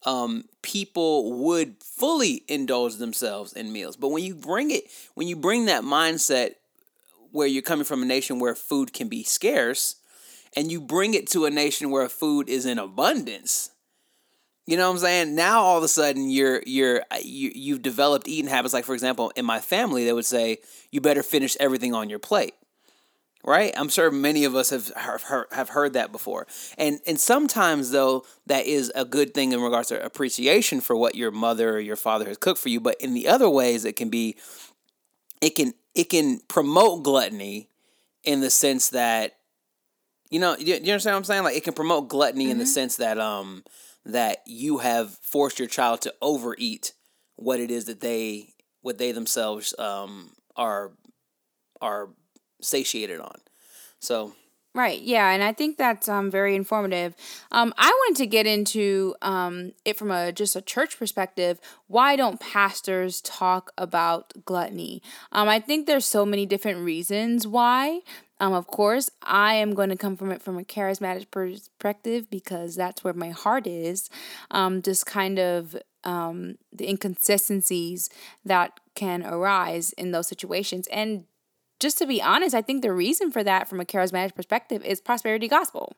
um, 0.04 0.44
people 0.62 1.32
would 1.44 1.75
fully 1.82 2.44
indulge 2.48 2.96
themselves 2.96 3.52
in 3.52 3.72
meals. 3.72 3.96
But 3.96 4.08
when 4.08 4.22
you 4.22 4.34
bring 4.34 4.70
it 4.70 4.84
when 5.14 5.26
you 5.28 5.37
bring 5.37 5.66
that 5.66 5.82
mindset 5.82 6.54
where 7.32 7.46
you're 7.46 7.62
coming 7.62 7.84
from 7.84 8.02
a 8.02 8.06
nation 8.06 8.38
where 8.38 8.54
food 8.54 8.92
can 8.92 9.08
be 9.08 9.22
scarce 9.22 9.96
and 10.56 10.72
you 10.72 10.80
bring 10.80 11.14
it 11.14 11.26
to 11.28 11.44
a 11.44 11.50
nation 11.50 11.90
where 11.90 12.08
food 12.08 12.48
is 12.48 12.64
in 12.64 12.78
abundance 12.78 13.70
You 14.68 14.76
know 14.76 14.87
what 14.87 14.96
I'm 14.96 14.98
saying? 14.98 15.34
Now 15.34 15.62
all 15.62 15.78
of 15.78 15.82
a 15.82 15.88
sudden 15.88 16.28
you're 16.28 16.62
you're 16.66 17.00
uh, 17.10 17.16
you 17.22 17.50
you've 17.54 17.80
developed 17.80 18.28
eating 18.28 18.50
habits. 18.50 18.75
Like 18.75 18.84
for 18.84 18.92
example, 18.92 19.32
in 19.34 19.46
my 19.46 19.60
family, 19.60 20.04
they 20.04 20.12
would 20.12 20.26
say 20.26 20.58
you 20.90 21.00
better 21.00 21.22
finish 21.22 21.56
everything 21.58 21.94
on 21.94 22.10
your 22.10 22.18
plate. 22.18 22.52
Right? 23.42 23.72
I'm 23.78 23.88
sure 23.88 24.10
many 24.10 24.44
of 24.44 24.54
us 24.54 24.68
have 24.68 24.88
heard, 24.88 25.46
have 25.52 25.70
heard 25.70 25.94
that 25.94 26.12
before. 26.12 26.46
And 26.76 27.00
and 27.06 27.18
sometimes 27.18 27.92
though 27.92 28.26
that 28.46 28.66
is 28.66 28.92
a 28.94 29.06
good 29.06 29.32
thing 29.32 29.52
in 29.52 29.62
regards 29.62 29.88
to 29.88 30.04
appreciation 30.04 30.82
for 30.82 30.94
what 30.94 31.14
your 31.14 31.30
mother 31.30 31.70
or 31.70 31.80
your 31.80 31.96
father 31.96 32.26
has 32.26 32.37
cooked 32.37 32.60
for 32.60 32.68
you. 32.68 32.78
But 32.78 33.00
in 33.00 33.14
the 33.14 33.26
other 33.26 33.48
ways, 33.48 33.87
it 33.87 33.96
can 33.96 34.10
be 34.10 34.37
it 35.40 35.54
can 35.54 35.72
it 35.94 36.10
can 36.10 36.40
promote 36.40 37.04
gluttony 37.04 37.70
in 38.22 38.42
the 38.42 38.50
sense 38.50 38.90
that 38.90 39.38
you 40.28 40.38
know 40.38 40.58
you, 40.58 40.75
you 40.75 40.92
understand 40.92 41.14
what 41.14 41.20
I'm 41.20 41.25
saying? 41.25 41.44
Like 41.44 41.56
it 41.56 41.64
can 41.64 41.72
promote 41.72 42.10
gluttony 42.10 42.44
mm-hmm. 42.44 42.50
in 42.50 42.58
the 42.58 42.64
mm-hmm. 42.64 42.70
sense 42.70 42.96
that 42.96 43.18
um 43.18 43.64
that 44.04 44.38
you 44.46 44.78
have 44.78 45.14
forced 45.22 45.58
your 45.58 45.68
child 45.68 46.00
to 46.02 46.14
overeat 46.22 46.92
what 47.36 47.60
it 47.60 47.70
is 47.70 47.84
that 47.86 48.00
they 48.00 48.54
what 48.80 48.98
they 48.98 49.12
themselves 49.12 49.74
um, 49.78 50.30
are 50.56 50.92
are 51.80 52.10
satiated 52.60 53.20
on. 53.20 53.36
So 54.00 54.34
Right. 54.74 55.00
Yeah, 55.00 55.30
and 55.30 55.42
I 55.42 55.52
think 55.52 55.76
that's 55.76 56.08
um, 56.08 56.30
very 56.30 56.54
informative. 56.54 57.16
Um, 57.50 57.74
I 57.76 57.88
wanted 57.88 58.18
to 58.18 58.26
get 58.26 58.46
into 58.46 59.16
um, 59.22 59.72
it 59.84 59.96
from 59.96 60.12
a 60.12 60.30
just 60.30 60.54
a 60.54 60.60
church 60.60 60.98
perspective. 60.98 61.58
Why 61.88 62.16
don't 62.16 62.38
pastors 62.38 63.20
talk 63.22 63.72
about 63.76 64.44
gluttony? 64.44 65.02
Um, 65.32 65.48
I 65.48 65.58
think 65.58 65.86
there's 65.86 66.04
so 66.04 66.24
many 66.24 66.46
different 66.46 66.84
reasons 66.84 67.44
why. 67.44 68.02
Um, 68.40 68.52
of 68.52 68.66
course, 68.68 69.11
I 69.23 69.54
am 69.54 69.75
going 69.75 69.88
to 69.88 69.97
come 69.97 70.16
from 70.16 70.30
it 70.30 70.42
from 70.42 70.59
a 70.59 70.62
charismatic 70.62 71.30
perspective 71.30 72.30
because 72.30 72.76
that's 72.76 73.02
where 73.02 73.14
my 73.14 73.30
heart 73.30 73.66
is. 73.66 74.11
Um, 74.50 74.80
just 74.80 75.07
kind 75.07 75.38
of 75.38 75.76
um, 76.04 76.59
the 76.73 76.88
inconsistencies 76.88 78.09
that 78.45 78.78
can 78.95 79.25
arise 79.25 79.92
in 79.92 80.12
those 80.12 80.28
situations. 80.28 80.87
And 80.88 81.25
just 81.80 81.99
to 81.99 82.06
be 82.06 82.20
honest, 82.20 82.54
I 82.54 82.62
think 82.62 82.82
the 82.82 82.92
reason 82.92 83.30
for 83.30 83.44
that 83.44 83.68
from 83.68 83.80
a 83.80 83.85
charismatic 83.85 84.35
perspective 84.35 84.85
is 84.85 85.00
prosperity 85.00 85.49
gospel. 85.49 85.97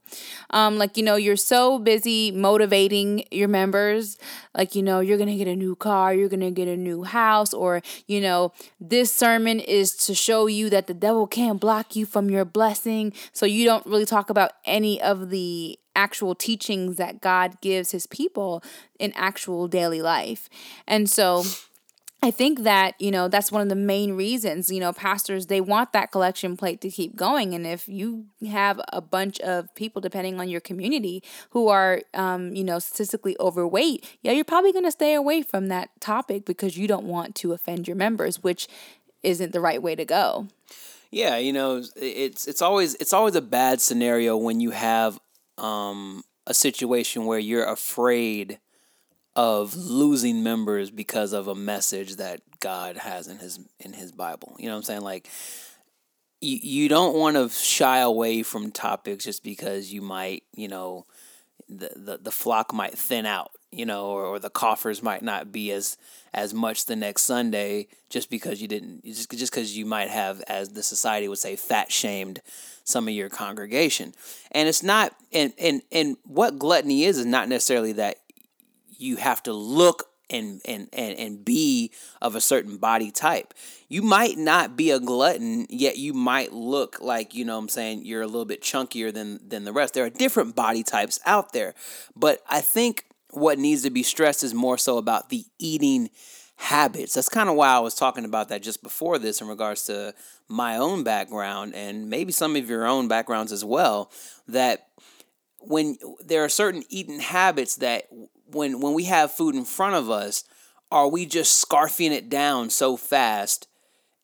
Um, 0.50 0.78
like, 0.78 0.96
you 0.96 1.02
know, 1.02 1.16
you're 1.16 1.36
so 1.36 1.78
busy 1.78 2.30
motivating 2.30 3.24
your 3.30 3.48
members, 3.48 4.18
like, 4.54 4.74
you 4.74 4.82
know, 4.82 5.00
you're 5.00 5.16
going 5.16 5.30
to 5.30 5.36
get 5.36 5.48
a 5.48 5.56
new 5.56 5.74
car, 5.74 6.14
you're 6.14 6.28
going 6.28 6.40
to 6.40 6.50
get 6.50 6.68
a 6.68 6.76
new 6.76 7.04
house, 7.04 7.54
or, 7.54 7.82
you 8.06 8.20
know, 8.20 8.52
this 8.80 9.12
sermon 9.12 9.60
is 9.60 9.96
to 10.06 10.14
show 10.14 10.46
you 10.46 10.68
that 10.70 10.86
the 10.86 10.94
devil 10.94 11.26
can't 11.26 11.60
block 11.60 11.96
you 11.96 12.04
from 12.04 12.30
your 12.30 12.44
blessing. 12.44 13.12
So 13.32 13.46
you 13.46 13.64
don't 13.64 13.86
really 13.86 14.06
talk 14.06 14.30
about 14.30 14.52
any 14.64 15.00
of 15.00 15.30
the 15.30 15.78
actual 15.96 16.34
teachings 16.34 16.96
that 16.96 17.20
God 17.20 17.60
gives 17.60 17.90
his 17.90 18.06
people 18.06 18.62
in 18.98 19.12
actual 19.14 19.68
daily 19.68 20.02
life. 20.02 20.48
And 20.86 21.10
so, 21.10 21.44
I 22.22 22.30
think 22.30 22.64
that, 22.64 23.00
you 23.00 23.10
know, 23.10 23.28
that's 23.28 23.50
one 23.50 23.62
of 23.62 23.70
the 23.70 23.74
main 23.74 24.12
reasons, 24.12 24.70
you 24.70 24.78
know, 24.78 24.92
pastors, 24.92 25.46
they 25.46 25.60
want 25.60 25.94
that 25.94 26.12
collection 26.12 26.54
plate 26.54 26.82
to 26.82 26.90
keep 26.90 27.16
going. 27.16 27.54
And 27.54 27.66
if 27.66 27.88
you 27.88 28.26
have 28.46 28.78
a 28.92 29.00
bunch 29.00 29.40
of 29.40 29.74
people, 29.74 30.02
depending 30.02 30.38
on 30.38 30.50
your 30.50 30.60
community, 30.60 31.22
who 31.50 31.68
are, 31.68 32.02
um, 32.12 32.54
you 32.54 32.62
know, 32.62 32.78
statistically 32.78 33.36
overweight, 33.40 34.18
yeah, 34.20 34.32
you're 34.32 34.44
probably 34.44 34.72
going 34.72 34.84
to 34.84 34.90
stay 34.90 35.14
away 35.14 35.40
from 35.40 35.68
that 35.68 35.98
topic 35.98 36.44
because 36.44 36.76
you 36.76 36.86
don't 36.86 37.06
want 37.06 37.34
to 37.36 37.54
offend 37.54 37.88
your 37.88 37.96
members, 37.96 38.42
which 38.42 38.68
isn't 39.22 39.52
the 39.52 39.60
right 39.60 39.82
way 39.82 39.94
to 39.94 40.04
go. 40.04 40.48
Yeah, 41.10 41.38
you 41.38 41.52
know, 41.52 41.82
it's 41.96 42.46
it's 42.46 42.62
always 42.62 42.94
it's 42.96 43.12
always 43.12 43.34
a 43.34 43.42
bad 43.42 43.80
scenario 43.80 44.36
when 44.36 44.60
you 44.60 44.70
have 44.70 45.18
um, 45.58 46.22
a 46.46 46.54
situation 46.54 47.24
where 47.24 47.38
you're 47.38 47.64
afraid 47.64 48.60
of 49.36 49.76
losing 49.76 50.42
members 50.42 50.90
because 50.90 51.32
of 51.32 51.48
a 51.48 51.54
message 51.54 52.16
that 52.16 52.40
God 52.60 52.96
has 52.96 53.28
in 53.28 53.38
his 53.38 53.60
in 53.78 53.92
his 53.92 54.12
Bible. 54.12 54.56
You 54.58 54.66
know 54.66 54.72
what 54.72 54.78
I'm 54.78 54.84
saying? 54.84 55.00
Like 55.02 55.28
you 56.40 56.58
you 56.62 56.88
don't 56.88 57.16
want 57.16 57.36
to 57.36 57.48
shy 57.48 57.98
away 57.98 58.42
from 58.42 58.70
topics 58.70 59.24
just 59.24 59.44
because 59.44 59.92
you 59.92 60.02
might, 60.02 60.42
you 60.54 60.68
know, 60.68 61.06
the, 61.68 61.90
the, 61.94 62.18
the 62.18 62.30
flock 62.30 62.72
might 62.72 62.98
thin 62.98 63.26
out, 63.26 63.52
you 63.70 63.86
know, 63.86 64.06
or, 64.06 64.24
or 64.24 64.38
the 64.38 64.50
coffers 64.50 65.02
might 65.02 65.22
not 65.22 65.52
be 65.52 65.70
as 65.70 65.96
as 66.34 66.52
much 66.54 66.86
the 66.86 66.96
next 66.96 67.22
Sunday 67.22 67.88
just 68.08 68.30
because 68.30 68.60
you 68.60 68.68
didn't 68.68 69.04
just 69.04 69.30
just 69.30 69.52
because 69.52 69.76
you 69.76 69.86
might 69.86 70.10
have, 70.10 70.42
as 70.48 70.70
the 70.70 70.82
society 70.82 71.28
would 71.28 71.38
say, 71.38 71.56
fat 71.56 71.92
shamed 71.92 72.40
some 72.84 73.06
of 73.06 73.14
your 73.14 73.28
congregation. 73.28 74.12
And 74.50 74.68
it's 74.68 74.82
not 74.82 75.14
and 75.32 75.52
and 75.58 75.82
and 75.92 76.16
what 76.24 76.58
gluttony 76.58 77.04
is 77.04 77.18
is 77.18 77.26
not 77.26 77.48
necessarily 77.48 77.92
that 77.92 78.16
you 79.00 79.16
have 79.16 79.42
to 79.44 79.52
look 79.52 80.10
and, 80.30 80.60
and, 80.64 80.88
and, 80.92 81.18
and 81.18 81.44
be 81.44 81.90
of 82.22 82.34
a 82.34 82.40
certain 82.40 82.76
body 82.76 83.10
type. 83.10 83.52
You 83.88 84.02
might 84.02 84.38
not 84.38 84.76
be 84.76 84.90
a 84.90 85.00
glutton, 85.00 85.66
yet 85.68 85.98
you 85.98 86.12
might 86.12 86.52
look 86.52 87.00
like, 87.00 87.34
you 87.34 87.44
know 87.44 87.58
I'm 87.58 87.68
saying, 87.68 88.04
you're 88.04 88.22
a 88.22 88.26
little 88.26 88.44
bit 88.44 88.62
chunkier 88.62 89.12
than, 89.12 89.40
than 89.46 89.64
the 89.64 89.72
rest. 89.72 89.94
There 89.94 90.04
are 90.04 90.10
different 90.10 90.54
body 90.54 90.82
types 90.82 91.18
out 91.26 91.52
there. 91.52 91.74
But 92.14 92.42
I 92.48 92.60
think 92.60 93.06
what 93.30 93.58
needs 93.58 93.82
to 93.82 93.90
be 93.90 94.02
stressed 94.02 94.42
is 94.42 94.54
more 94.54 94.78
so 94.78 94.98
about 94.98 95.30
the 95.30 95.44
eating 95.58 96.10
habits. 96.56 97.14
That's 97.14 97.28
kind 97.28 97.48
of 97.48 97.56
why 97.56 97.68
I 97.68 97.78
was 97.78 97.94
talking 97.94 98.24
about 98.24 98.48
that 98.50 98.62
just 98.62 98.82
before 98.82 99.18
this 99.18 99.40
in 99.40 99.48
regards 99.48 99.86
to 99.86 100.14
my 100.48 100.76
own 100.76 101.04
background 101.04 101.74
and 101.74 102.10
maybe 102.10 102.32
some 102.32 102.54
of 102.54 102.68
your 102.68 102.86
own 102.86 103.08
backgrounds 103.08 103.50
as 103.50 103.64
well. 103.64 104.10
That 104.46 104.88
when 105.60 105.96
there 106.24 106.44
are 106.44 106.48
certain 106.48 106.84
eating 106.88 107.20
habits 107.20 107.76
that 107.76 108.08
when 108.52 108.80
when 108.80 108.94
we 108.94 109.04
have 109.04 109.32
food 109.32 109.54
in 109.54 109.64
front 109.64 109.94
of 109.94 110.10
us, 110.10 110.44
are 110.90 111.08
we 111.08 111.26
just 111.26 111.66
scarfing 111.66 112.10
it 112.10 112.28
down 112.28 112.70
so 112.70 112.96
fast 112.96 113.68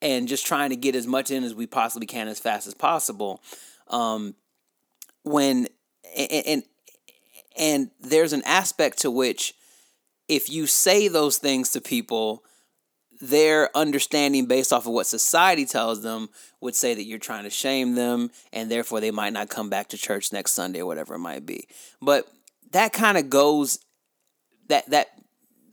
and 0.02 0.28
just 0.28 0.46
trying 0.46 0.70
to 0.70 0.76
get 0.76 0.94
as 0.94 1.06
much 1.06 1.30
in 1.30 1.44
as 1.44 1.54
we 1.54 1.66
possibly 1.66 2.06
can 2.06 2.28
as 2.28 2.38
fast 2.38 2.66
as 2.66 2.74
possible? 2.74 3.42
Um, 3.88 4.34
when 5.22 5.68
and, 6.16 6.46
and 6.46 6.62
and 7.58 7.90
there's 8.00 8.32
an 8.32 8.42
aspect 8.44 8.98
to 8.98 9.10
which 9.10 9.54
if 10.28 10.50
you 10.50 10.66
say 10.66 11.08
those 11.08 11.38
things 11.38 11.70
to 11.70 11.80
people 11.80 12.42
their 13.20 13.74
understanding 13.76 14.46
based 14.46 14.72
off 14.72 14.86
of 14.86 14.92
what 14.92 15.06
society 15.06 15.64
tells 15.64 16.02
them 16.02 16.28
would 16.60 16.74
say 16.74 16.94
that 16.94 17.04
you're 17.04 17.18
trying 17.18 17.44
to 17.44 17.50
shame 17.50 17.94
them 17.94 18.30
and 18.52 18.70
therefore 18.70 19.00
they 19.00 19.10
might 19.10 19.32
not 19.32 19.48
come 19.48 19.70
back 19.70 19.88
to 19.88 19.96
church 19.96 20.32
next 20.32 20.52
Sunday 20.52 20.80
or 20.80 20.86
whatever 20.86 21.14
it 21.14 21.20
might 21.20 21.46
be. 21.46 21.66
But 22.02 22.28
that 22.72 22.92
kind 22.92 23.16
of 23.16 23.30
goes 23.30 23.78
that 24.68 24.88
that 24.90 25.08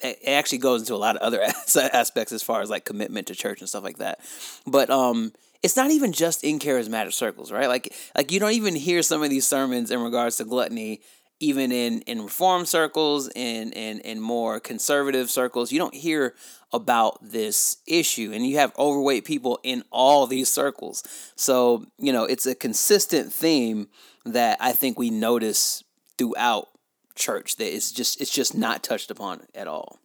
it 0.02 0.20
actually 0.28 0.58
goes 0.58 0.82
into 0.82 0.94
a 0.94 0.98
lot 0.98 1.16
of 1.16 1.22
other 1.22 1.42
aspects 1.94 2.32
as 2.32 2.44
far 2.44 2.62
as 2.62 2.70
like 2.70 2.86
commitment 2.86 3.28
to 3.28 3.36
church 3.36 3.62
and 3.62 3.70
stuff 3.70 3.84
like 3.84 3.98
that. 3.98 4.20
But 4.68 4.90
um 4.90 5.34
it's 5.62 5.78
not 5.78 5.92
even 5.92 6.12
just 6.12 6.44
in 6.44 6.60
charismatic 6.60 7.14
circles, 7.14 7.52
right? 7.52 7.68
Like 7.68 7.94
like 8.16 8.32
you 8.32 8.40
don't 8.40 8.52
even 8.52 8.76
hear 8.76 9.02
some 9.02 9.24
of 9.24 9.30
these 9.30 9.48
sermons 9.48 9.92
in 9.92 10.02
regards 10.02 10.38
to 10.38 10.46
gluttony 10.46 11.02
even 11.40 11.72
in 11.72 12.02
in 12.02 12.22
reform 12.22 12.66
circles 12.66 13.30
and 13.36 13.74
in 13.74 14.00
in 14.02 14.20
more 14.20 14.60
conservative 14.60 15.30
circles. 15.30 15.72
You 15.72 15.80
don't 15.80 15.96
hear 15.96 16.36
about 16.72 17.20
this 17.22 17.78
issue 17.86 18.32
and 18.34 18.46
you 18.46 18.58
have 18.58 18.74
overweight 18.78 19.26
people 19.26 19.60
in 19.64 19.84
all 19.92 20.26
these 20.26 20.50
circles. 20.50 21.04
So, 21.36 21.86
you 21.98 22.12
know, 22.12 22.24
it's 22.26 22.46
a 22.46 22.56
consistent 22.56 23.32
theme 23.32 23.90
that 24.26 24.58
I 24.60 24.72
think 24.72 24.98
we 24.98 25.10
notice 25.10 25.84
throughout 26.18 26.70
church 27.16 27.56
that 27.58 27.74
is 27.74 27.92
just 27.92 28.20
it's 28.22 28.32
just 28.32 28.56
not 28.56 28.84
touched 28.84 29.12
upon 29.12 29.42
at 29.54 29.68
all. 29.68 30.00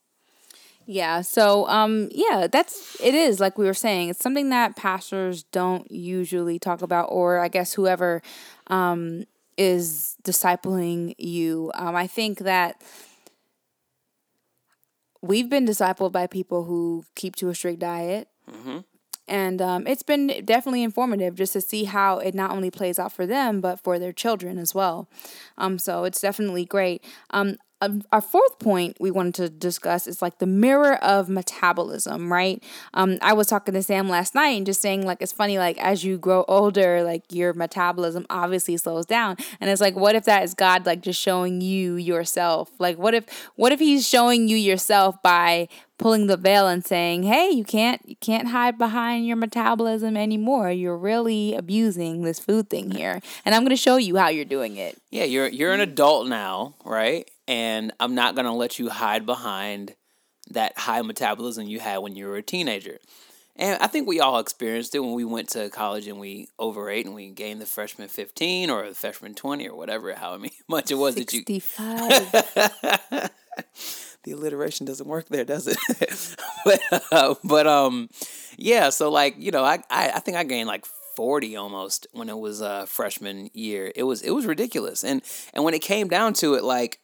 Yeah, 0.87 1.21
so 1.21 1.68
um 1.68 2.09
yeah, 2.12 2.47
that's 2.51 2.97
it 3.01 3.14
is 3.14 3.40
like 3.40 3.59
we 3.59 3.66
were 3.66 3.75
saying. 3.75 4.09
It's 4.09 4.23
something 4.23 4.49
that 4.51 4.77
pastors 4.77 5.42
don't 5.44 5.90
usually 5.90 6.59
talk 6.59 6.83
about 6.83 7.09
or 7.11 7.40
I 7.40 7.49
guess 7.49 7.75
whoever 7.75 8.23
um 8.68 9.25
is 9.57 10.16
discipling 10.23 11.14
you. 11.18 11.71
Um 11.75 11.94
I 11.94 12.07
think 12.07 12.38
that 12.40 12.81
we've 15.21 15.51
been 15.51 15.66
discipled 15.66 16.12
by 16.12 16.27
people 16.27 16.64
who 16.64 17.05
keep 17.14 17.37
to 17.37 17.49
a 17.49 17.55
strict 17.55 17.81
diet. 17.81 18.29
hmm 18.49 18.79
and 19.28 19.60
um, 19.62 19.86
it's 19.86 20.02
been 20.02 20.42
definitely 20.44 20.82
informative 20.82 21.34
just 21.34 21.52
to 21.52 21.60
see 21.60 21.84
how 21.84 22.18
it 22.18 22.34
not 22.34 22.50
only 22.50 22.70
plays 22.70 22.98
out 22.98 23.12
for 23.12 23.26
them 23.26 23.60
but 23.60 23.80
for 23.80 23.98
their 23.98 24.12
children 24.12 24.58
as 24.58 24.74
well. 24.74 25.08
Um, 25.56 25.78
so 25.78 26.04
it's 26.04 26.20
definitely 26.20 26.64
great. 26.64 27.04
Um, 27.30 27.56
um, 27.80 28.02
our 28.10 28.20
fourth 28.20 28.58
point 28.58 28.96
we 28.98 29.10
wanted 29.10 29.34
to 29.34 29.48
discuss 29.48 30.06
is 30.06 30.20
like 30.20 30.38
the 30.38 30.46
mirror 30.46 30.94
of 30.96 31.28
metabolism, 31.28 32.32
right? 32.32 32.62
Um, 32.94 33.18
I 33.22 33.32
was 33.34 33.46
talking 33.46 33.74
to 33.74 33.82
Sam 33.82 34.08
last 34.08 34.34
night 34.34 34.56
and 34.56 34.66
just 34.66 34.80
saying 34.80 35.06
like 35.06 35.22
it's 35.22 35.32
funny 35.32 35.58
like 35.58 35.78
as 35.78 36.04
you 36.04 36.18
grow 36.18 36.44
older, 36.48 37.02
like 37.02 37.22
your 37.30 37.52
metabolism 37.52 38.26
obviously 38.30 38.76
slows 38.76 39.06
down, 39.06 39.36
and 39.60 39.70
it's 39.70 39.80
like 39.80 39.94
what 39.94 40.16
if 40.16 40.24
that 40.24 40.42
is 40.42 40.54
God 40.54 40.86
like 40.86 41.02
just 41.02 41.20
showing 41.20 41.60
you 41.60 41.94
yourself? 41.94 42.70
Like 42.78 42.98
what 42.98 43.14
if 43.14 43.24
what 43.54 43.72
if 43.72 43.78
He's 43.78 44.06
showing 44.06 44.48
you 44.48 44.56
yourself 44.56 45.22
by 45.22 45.68
pulling 45.98 46.26
the 46.26 46.36
veil 46.36 46.66
and 46.66 46.84
saying, 46.84 47.24
"Hey, 47.24 47.50
you 47.50 47.64
can't 47.64 48.00
you 48.08 48.16
can't 48.16 48.48
hide 48.48 48.76
behind 48.76 49.26
your 49.26 49.36
metabolism 49.36 50.16
anymore. 50.16 50.70
You're 50.70 50.96
really 50.98 51.54
abusing 51.54 52.22
this 52.22 52.40
food 52.40 52.70
thing 52.70 52.90
here, 52.90 53.20
and 53.44 53.54
I'm 53.54 53.62
going 53.62 53.70
to 53.70 53.76
show 53.76 53.96
you 53.96 54.16
how 54.16 54.28
you're 54.28 54.44
doing 54.44 54.76
it." 54.76 55.00
Yeah, 55.10 55.24
you're 55.24 55.48
you're 55.48 55.72
an 55.72 55.80
adult 55.80 56.26
now, 56.26 56.74
right? 56.84 57.28
And 57.48 57.92
I'm 57.98 58.14
not 58.14 58.37
gonna 58.37 58.54
let 58.54 58.78
you 58.78 58.90
hide 58.90 59.26
behind 59.26 59.96
that 60.50 60.78
high 60.78 61.02
metabolism 61.02 61.66
you 61.66 61.80
had 61.80 61.98
when 61.98 62.14
you 62.14 62.26
were 62.26 62.37
a 62.37 62.42
teenager. 62.42 62.98
And 63.56 63.82
I 63.82 63.88
think 63.88 64.06
we 64.06 64.20
all 64.20 64.38
experienced 64.38 64.94
it 64.94 65.00
when 65.00 65.14
we 65.14 65.24
went 65.24 65.48
to 65.50 65.68
college 65.68 66.06
and 66.06 66.20
we 66.20 66.48
overate 66.61 67.06
and 67.06 67.14
we 67.14 67.30
gained 67.30 67.61
the 67.61 67.66
freshman 67.66 68.06
15 68.06 68.70
or 68.70 68.88
the 68.88 68.94
freshman 68.94 69.34
20 69.34 69.68
or 69.68 69.76
whatever, 69.76 70.14
how 70.14 70.38
much 70.68 70.92
it 70.92 70.94
was 70.94 71.16
that 71.16 71.32
you. 71.32 71.40
65. 71.40 72.08
the 74.22 74.32
alliteration 74.32 74.87
doesn't 74.87 75.08
work 75.08 75.28
there, 75.28 75.44
does 75.44 75.66
it? 75.66 76.37
but, 76.64 76.80
uh, 77.11 77.34
but 77.42 77.66
um, 77.66 78.08
yeah. 78.56 78.90
So 78.90 79.11
like 79.11 79.34
you 79.38 79.50
know, 79.50 79.64
I, 79.64 79.82
I 79.90 80.11
I 80.11 80.20
think 80.20 80.37
I 80.37 80.44
gained 80.44 80.68
like 80.68 80.87
forty 81.16 81.56
almost 81.56 82.06
when 82.12 82.28
it 82.28 82.38
was 82.38 82.62
uh, 82.62 82.87
freshman 82.87 83.50
year. 83.52 83.90
It 83.96 84.04
was 84.04 84.22
it 84.22 84.30
was 84.30 84.46
ridiculous, 84.46 85.02
and 85.02 85.20
and 85.52 85.64
when 85.64 85.74
it 85.74 85.82
came 85.82 86.06
down 86.06 86.32
to 86.34 86.54
it, 86.54 86.62
like 86.62 87.00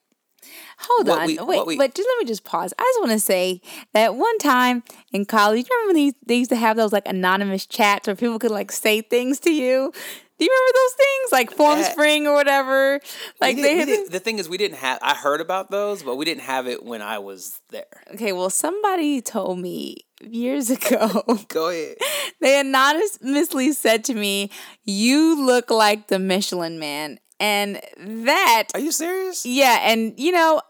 Hold 0.78 1.08
What 1.08 1.20
on, 1.20 1.26
we- 1.26 1.38
wait, 1.40 1.66
we- 1.66 1.76
but 1.76 1.94
just 1.94 2.08
let 2.08 2.18
me 2.24 2.28
just 2.28 2.44
pause. 2.44 2.72
I 2.78 2.82
just 2.82 3.00
want 3.00 3.12
to 3.12 3.20
say 3.20 3.60
that 3.92 4.14
one 4.16 4.38
time 4.38 4.82
in 5.12 5.24
college, 5.24 5.66
you 5.68 5.76
remember 5.76 5.98
when 5.98 6.06
they, 6.08 6.16
they 6.26 6.38
used 6.38 6.50
to 6.50 6.56
have 6.56 6.76
those 6.76 6.92
like 6.92 7.06
anonymous 7.06 7.66
chats 7.66 8.06
where 8.06 8.16
people 8.16 8.38
could 8.38 8.50
like 8.50 8.72
say 8.72 9.00
things 9.00 9.38
to 9.40 9.50
you? 9.52 9.92
Do 10.36 10.44
you 10.44 10.50
remember 10.50 10.72
those 10.74 10.94
things 10.94 11.32
like 11.32 11.50
Form 11.56 11.78
Yeah. 11.78 11.92
Spring 11.92 12.26
or 12.26 12.34
whatever? 12.34 13.00
Like 13.40 13.54
we 13.54 13.62
they 13.62 13.76
had 13.76 13.86
did- 13.86 14.10
the 14.10 14.18
thing 14.18 14.40
is, 14.40 14.48
we 14.48 14.58
didn't 14.58 14.78
have. 14.78 14.98
I 15.00 15.14
heard 15.14 15.40
about 15.40 15.70
those, 15.70 16.02
but 16.02 16.16
we 16.16 16.24
didn't 16.24 16.42
have 16.42 16.66
it 16.66 16.84
when 16.84 17.02
I 17.02 17.18
was 17.20 17.60
there. 17.70 17.84
Okay, 18.14 18.32
well, 18.32 18.50
somebody 18.50 19.20
told 19.22 19.60
me 19.60 19.98
years 20.20 20.70
ago. 20.76 21.22
Go 21.48 21.68
ahead. 21.68 21.98
they 22.40 22.58
anonymously 22.58 23.70
said 23.72 24.02
to 24.04 24.14
me, 24.14 24.50
"You 24.84 25.40
look 25.46 25.70
like 25.70 26.08
the 26.08 26.18
Michelin 26.18 26.80
Man," 26.80 27.20
and 27.40 27.80
that 27.98 28.68
Are 28.74 28.80
you 28.80 28.92
serious? 28.92 29.44
Yeah, 29.44 29.78
and 29.82 30.18
you 30.18 30.32
know, 30.32 30.60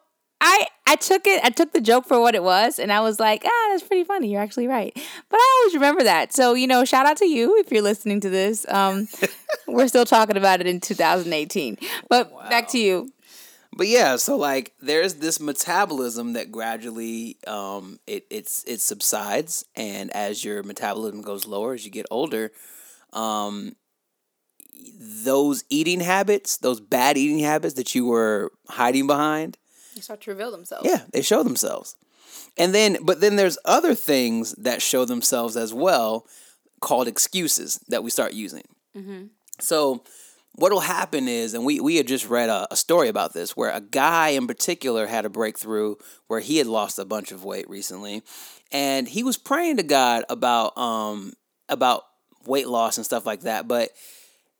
I 0.41 0.67
I 0.87 0.97
took 0.97 1.27
it, 1.27 1.43
I 1.45 1.51
took 1.51 1.73
the 1.73 1.81
joke 1.81 2.07
for 2.07 2.21
what 2.21 2.35
it 2.35 2.43
was, 2.43 2.79
and 2.79 2.93
I 2.93 3.01
was 3.01 3.19
like, 3.19 3.43
ah, 3.45 3.69
that's 3.71 3.83
pretty 3.83 4.05
funny. 4.05 4.31
You're 4.31 4.43
actually 4.43 4.67
right. 4.67 4.93
But 4.95 5.37
I 5.37 5.61
always 5.61 5.75
remember 5.75 6.05
that. 6.05 6.35
So 6.35 6.55
you 6.55 6.67
know, 6.67 6.85
shout 6.85 7.07
out 7.07 7.17
to 7.19 7.27
you 7.27 7.59
if 7.59 7.71
you're 7.73 7.83
listening 7.83 8.21
to 8.21 8.31
this. 8.31 8.67
Um, 8.69 9.09
we're 9.67 9.89
still 9.89 10.05
talking 10.05 10.37
about 10.37 10.61
it 10.61 10.67
in 10.67 10.81
2018. 10.81 11.79
But 12.09 12.33
back 12.51 12.69
to 12.69 12.79
you. 12.79 13.11
But 13.77 13.89
yeah, 13.89 14.17
so 14.17 14.37
like 14.37 14.73
there's 14.81 15.15
this 15.15 15.41
metabolism 15.41 16.35
that 16.35 16.53
gradually 16.53 17.39
um 17.47 17.99
it 18.07 18.25
it's 18.31 18.65
it 18.65 18.81
subsides 18.81 19.65
and 19.75 20.11
as 20.13 20.45
your 20.45 20.63
metabolism 20.63 21.23
goes 21.23 21.47
lower 21.47 21.75
as 21.75 21.85
you 21.85 21.91
get 21.91 22.07
older, 22.11 22.53
um 23.13 23.75
those 24.99 25.65
eating 25.71 26.01
habits, 26.01 26.57
those 26.59 26.81
bad 26.81 27.17
eating 27.17 27.39
habits 27.41 27.75
that 27.75 27.95
you 27.95 28.07
were 28.07 28.53
hiding 28.69 29.07
behind, 29.07 29.57
You 29.95 30.03
start 30.03 30.21
to 30.23 30.31
reveal 30.31 30.51
themselves. 30.51 30.87
yeah, 30.89 31.03
they 31.13 31.23
show 31.23 31.43
themselves. 31.43 31.97
And 32.57 32.75
then 32.75 32.99
but 33.03 33.21
then 33.21 33.37
there's 33.37 33.59
other 33.65 33.95
things 33.95 34.53
that 34.53 34.81
show 34.83 35.05
themselves 35.05 35.57
as 35.57 35.73
well 35.75 36.27
called 36.81 37.09
excuses 37.09 37.81
that 37.89 38.03
we 38.05 38.11
start 38.11 38.33
using. 38.35 38.63
So 39.61 40.03
what'll 40.57 40.81
happen 40.81 41.27
is, 41.29 41.55
and 41.55 41.65
we, 41.65 41.81
we 41.81 41.97
had 41.97 42.07
just 42.07 42.29
read 42.29 42.49
a, 42.49 42.67
a 42.73 42.77
story 42.77 43.09
about 43.09 43.33
this 43.33 43.57
where 43.57 43.71
a 43.71 43.81
guy 43.81 44.31
in 44.31 44.47
particular 44.47 45.07
had 45.07 45.25
a 45.25 45.29
breakthrough 45.31 45.95
where 46.29 46.41
he 46.41 46.59
had 46.59 46.67
lost 46.67 46.99
a 46.99 47.05
bunch 47.05 47.33
of 47.33 47.45
weight 47.45 47.69
recently, 47.69 48.23
and 48.73 49.09
he 49.09 49.23
was 49.23 49.37
praying 49.37 49.77
to 49.79 49.83
God 49.83 50.25
about 50.29 50.77
um 50.79 51.33
about 51.69 52.03
weight 52.47 52.69
loss 52.69 52.97
and 52.99 53.07
stuff 53.07 53.25
like 53.27 53.41
that, 53.43 53.67
but 53.67 53.91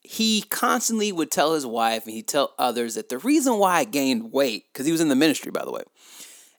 he 0.05 0.43
constantly 0.51 1.11
would 1.13 1.31
tell 1.31 1.55
his 1.55 1.65
wife 1.67 2.05
and 2.05 2.15
he'd 2.15 2.29
tell 2.29 2.53
others 2.59 2.95
that 2.95 3.09
the 3.09 3.19
reason 3.19 3.59
why 3.59 3.79
I 3.79 3.85
gained 3.85 4.33
weight, 4.33 4.67
because 4.73 4.87
he 4.87 4.93
was 4.93 5.01
in 5.01 5.09
the 5.09 5.17
ministry, 5.17 5.51
by 5.51 5.65
the 5.65 5.73
way. 5.73 5.83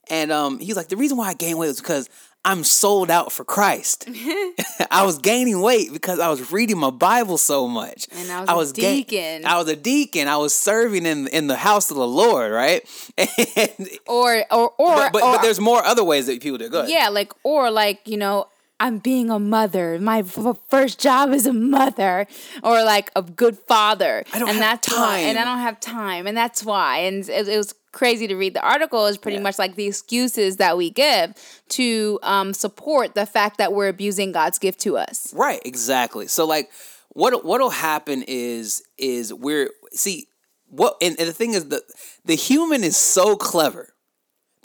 And 0.09 0.31
um, 0.31 0.59
he's 0.59 0.75
like, 0.75 0.89
the 0.89 0.97
reason 0.97 1.17
why 1.17 1.29
I 1.29 1.33
gained 1.33 1.57
weight 1.57 1.67
was 1.67 1.79
because 1.79 2.09
I'm 2.43 2.63
sold 2.63 3.09
out 3.09 3.31
for 3.31 3.43
Christ. 3.43 4.07
I 4.91 5.03
was 5.03 5.17
gaining 5.19 5.61
weight 5.61 5.91
because 5.93 6.19
I 6.19 6.29
was 6.29 6.51
reading 6.51 6.77
my 6.77 6.91
Bible 6.91 7.37
so 7.39 7.67
much. 7.67 8.07
And 8.11 8.31
I 8.31 8.53
was 8.53 8.71
a 8.71 8.73
ga- 8.75 8.95
deacon. 9.03 9.45
I 9.45 9.57
was 9.57 9.67
a 9.67 9.75
deacon. 9.75 10.27
I 10.27 10.37
was 10.37 10.55
serving 10.55 11.05
in 11.07 11.27
in 11.27 11.47
the 11.47 11.55
house 11.55 11.89
of 11.89 11.97
the 11.97 12.07
Lord, 12.07 12.51
right? 12.51 12.83
And, 13.17 13.89
Or 14.07 14.43
or 14.51 14.69
or, 14.77 14.95
but, 14.95 15.13
but, 15.13 15.23
or 15.23 15.35
but 15.37 15.41
there's 15.41 15.59
more 15.59 15.83
other 15.83 16.03
ways 16.03 16.27
that 16.27 16.39
people 16.41 16.57
do. 16.59 16.69
Go 16.69 16.79
ahead. 16.79 16.91
yeah, 16.91 17.09
like 17.09 17.33
or 17.43 17.71
like 17.71 18.01
you 18.07 18.17
know. 18.17 18.47
I'm 18.79 18.97
being 18.99 19.29
a 19.29 19.39
mother. 19.39 19.97
My 19.99 20.19
f- 20.19 20.57
first 20.69 20.99
job 20.99 21.31
is 21.31 21.45
a 21.45 21.53
mother, 21.53 22.27
or 22.63 22.83
like 22.83 23.09
a 23.15 23.21
good 23.21 23.57
father. 23.57 24.23
I 24.33 24.39
don't 24.39 24.49
and 24.49 24.57
have 24.57 24.81
that's 24.81 24.93
why. 24.93 25.19
And 25.19 25.37
I 25.37 25.45
don't 25.45 25.59
have 25.59 25.79
time, 25.79 26.27
and 26.27 26.35
that's 26.35 26.63
why. 26.63 26.97
And 26.99 27.27
it, 27.29 27.47
it 27.47 27.57
was 27.57 27.73
crazy 27.93 28.27
to 28.27 28.35
read. 28.35 28.53
The 28.53 28.61
article 28.61 29.05
is 29.05 29.17
pretty 29.17 29.37
Yeah. 29.37 29.43
much 29.43 29.57
like 29.57 29.75
the 29.75 29.87
excuses 29.87 30.57
that 30.57 30.75
we 30.77 30.89
give 30.89 31.33
to 31.69 32.19
um, 32.23 32.53
support 32.53 33.15
the 33.15 33.25
fact 33.25 33.57
that 33.59 33.71
we're 33.71 33.87
abusing 33.87 34.33
God's 34.33 34.59
gift 34.59 34.81
to 34.81 34.97
us. 34.97 35.33
Right, 35.33 35.61
exactly. 35.63 36.27
So 36.27 36.45
like 36.45 36.69
what 37.09 37.45
what'll 37.45 37.69
happen 37.69 38.23
is 38.27 38.83
is 38.97 39.33
we're 39.33 39.69
see 39.93 40.27
what 40.67 40.97
and, 41.01 41.15
and 41.17 41.29
the 41.29 41.33
thing 41.33 41.53
is 41.53 41.69
the 41.69 41.81
the 42.25 42.35
human 42.35 42.83
is 42.83 42.97
so 42.97 43.37
clever. 43.37 43.93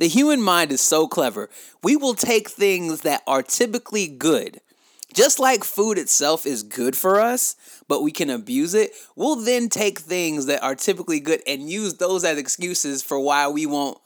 The 0.01 0.09
human 0.09 0.41
mind 0.41 0.73
is 0.73 0.81
so 0.81 1.07
clever. 1.07 1.51
We 1.83 1.95
will 1.95 2.15
take 2.15 2.49
things 2.49 3.03
that 3.03 3.23
are 3.27 3.43
typically 3.43 4.09
good. 4.09 4.63
Just 5.13 5.39
like 5.39 5.63
food 5.63 5.99
itself 5.99 6.47
is 6.47 6.63
good 6.63 6.97
for 6.97 7.21
us, 7.21 7.55
but 7.87 8.03
we 8.03 8.11
can 8.11 8.31
abuse 8.31 8.73
it, 8.73 8.93
we'll 9.15 9.37
then 9.37 9.69
take 9.69 9.99
things 9.99 10.47
that 10.47 10.63
are 10.63 10.75
typically 10.75 11.21
good 11.21 11.43
and 11.47 11.69
use 11.69 11.95
those 11.95 12.25
as 12.25 12.39
excuses 12.39 13.03
for 13.03 13.21
why 13.21 13.49
we 13.49 13.67
won't 13.67 13.99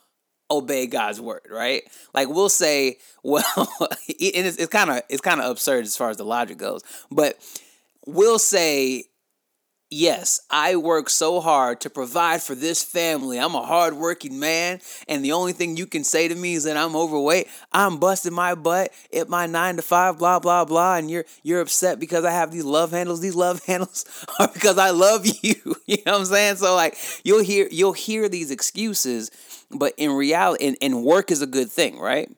obey 0.50 0.88
God's 0.88 1.20
word, 1.20 1.42
right? 1.48 1.84
Like 2.12 2.28
we'll 2.28 2.48
say, 2.48 2.98
well, 3.22 3.44
and 3.78 3.96
it's, 4.08 4.66
kind 4.66 4.90
of 4.90 5.02
it's 5.08 5.20
kind 5.20 5.40
of 5.40 5.48
absurd 5.48 5.84
as 5.84 5.96
far 5.96 6.10
as 6.10 6.16
the 6.16 6.24
logic 6.24 6.58
goes, 6.58 6.82
but 7.12 7.38
we'll 8.04 8.40
say, 8.40 9.04
yes, 9.94 10.40
I 10.50 10.76
work 10.76 11.08
so 11.08 11.40
hard 11.40 11.80
to 11.82 11.90
provide 11.90 12.42
for 12.42 12.54
this 12.54 12.82
family. 12.82 13.38
I'm 13.38 13.54
a 13.54 13.64
hardworking 13.64 14.38
man, 14.38 14.80
and 15.08 15.24
the 15.24 15.32
only 15.32 15.52
thing 15.52 15.76
you 15.76 15.86
can 15.86 16.04
say 16.04 16.26
to 16.26 16.34
me 16.34 16.54
is 16.54 16.64
that 16.64 16.76
I'm 16.76 16.96
overweight. 16.96 17.48
I'm 17.72 17.98
busting 17.98 18.34
my 18.34 18.54
butt 18.54 18.92
at 19.14 19.28
my 19.28 19.46
nine 19.46 19.76
to 19.76 19.82
five, 19.82 20.18
blah 20.18 20.40
blah 20.40 20.64
blah, 20.64 20.96
and 20.96 21.10
you're 21.10 21.24
you're 21.42 21.60
upset 21.60 22.00
because 22.00 22.24
I 22.24 22.32
have 22.32 22.50
these 22.50 22.64
love 22.64 22.90
handles. 22.90 23.20
These 23.20 23.36
love 23.36 23.64
handles 23.66 24.04
are 24.38 24.48
because 24.52 24.78
I 24.78 24.90
love 24.90 25.26
you. 25.42 25.54
you 25.86 25.98
know 26.04 26.12
what 26.12 26.20
I'm 26.20 26.24
saying? 26.26 26.56
So 26.56 26.74
like 26.74 26.96
you'll 27.22 27.44
hear 27.44 27.68
you'll 27.70 27.92
hear 27.92 28.28
these 28.28 28.50
excuses, 28.50 29.30
but 29.70 29.94
in 29.96 30.10
reality, 30.12 30.66
and, 30.66 30.76
and 30.82 31.04
work 31.04 31.30
is 31.30 31.40
a 31.40 31.46
good 31.46 31.70
thing, 31.70 31.98
right? 31.98 32.30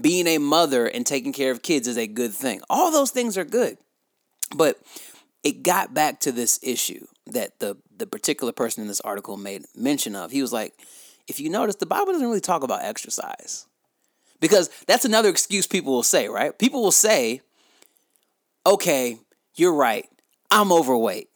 Being 0.00 0.26
a 0.26 0.38
mother 0.38 0.86
and 0.86 1.06
taking 1.06 1.34
care 1.34 1.52
of 1.52 1.62
kids 1.62 1.86
is 1.86 1.98
a 1.98 2.06
good 2.06 2.32
thing. 2.32 2.62
All 2.70 2.90
those 2.90 3.10
things 3.10 3.36
are 3.36 3.44
good. 3.44 3.76
But 4.54 4.78
it 5.42 5.62
got 5.62 5.92
back 5.92 6.20
to 6.20 6.32
this 6.32 6.58
issue 6.62 7.06
that 7.26 7.58
the 7.58 7.76
the 7.96 8.06
particular 8.06 8.52
person 8.52 8.82
in 8.82 8.88
this 8.88 9.00
article 9.00 9.36
made 9.36 9.64
mention 9.76 10.16
of. 10.16 10.30
He 10.30 10.42
was 10.42 10.52
like, 10.52 10.74
if 11.28 11.40
you 11.40 11.50
notice, 11.50 11.76
the 11.76 11.86
Bible 11.86 12.12
doesn't 12.12 12.26
really 12.26 12.40
talk 12.40 12.62
about 12.62 12.82
exercise. 12.82 13.66
Because 14.40 14.70
that's 14.88 15.04
another 15.04 15.28
excuse 15.28 15.68
people 15.68 15.92
will 15.92 16.02
say, 16.02 16.28
right? 16.28 16.58
People 16.58 16.82
will 16.82 16.90
say, 16.90 17.42
okay, 18.66 19.18
you're 19.54 19.74
right. 19.74 20.08
I'm 20.50 20.72
overweight. 20.72 21.28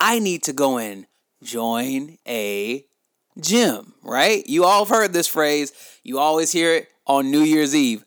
I 0.00 0.18
need 0.18 0.42
to 0.44 0.52
go 0.52 0.78
and 0.78 1.06
join 1.42 2.18
a 2.26 2.84
gym, 3.38 3.94
right? 4.02 4.44
You 4.46 4.64
all 4.64 4.84
have 4.84 4.94
heard 4.94 5.12
this 5.12 5.28
phrase. 5.28 5.72
You 6.02 6.18
always 6.18 6.50
hear 6.50 6.74
it 6.74 6.88
on 7.06 7.30
New 7.30 7.42
Year's 7.42 7.74
Eve. 7.76 8.04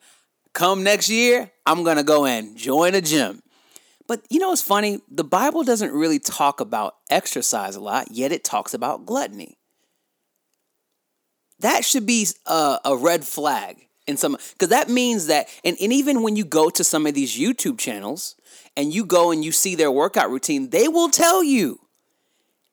Come 0.53 0.83
next 0.83 1.09
year, 1.09 1.51
I'm 1.65 1.83
going 1.83 1.97
to 1.97 2.03
go 2.03 2.25
and 2.25 2.57
join 2.57 2.95
a 2.95 3.01
gym. 3.01 3.42
But 4.07 4.25
you 4.29 4.39
know 4.39 4.49
what's 4.49 4.61
funny? 4.61 4.99
The 5.09 5.23
Bible 5.23 5.63
doesn't 5.63 5.91
really 5.91 6.19
talk 6.19 6.59
about 6.59 6.95
exercise 7.09 7.75
a 7.75 7.79
lot, 7.79 8.11
yet 8.11 8.31
it 8.31 8.43
talks 8.43 8.73
about 8.73 9.05
gluttony. 9.05 9.57
That 11.59 11.85
should 11.85 12.05
be 12.05 12.27
a, 12.45 12.79
a 12.83 12.95
red 12.95 13.23
flag 13.23 13.87
in 14.05 14.17
some 14.17 14.37
because 14.53 14.69
that 14.69 14.89
means 14.89 15.27
that 15.27 15.47
and, 15.63 15.77
and 15.81 15.93
even 15.93 16.21
when 16.21 16.35
you 16.35 16.43
go 16.43 16.69
to 16.69 16.83
some 16.83 17.07
of 17.07 17.13
these 17.13 17.37
YouTube 17.37 17.79
channels 17.79 18.35
and 18.75 18.93
you 18.93 19.05
go 19.05 19.31
and 19.31 19.45
you 19.45 19.51
see 19.51 19.75
their 19.75 19.91
workout 19.91 20.29
routine, 20.29 20.71
they 20.71 20.87
will 20.89 21.09
tell 21.09 21.43
you 21.43 21.79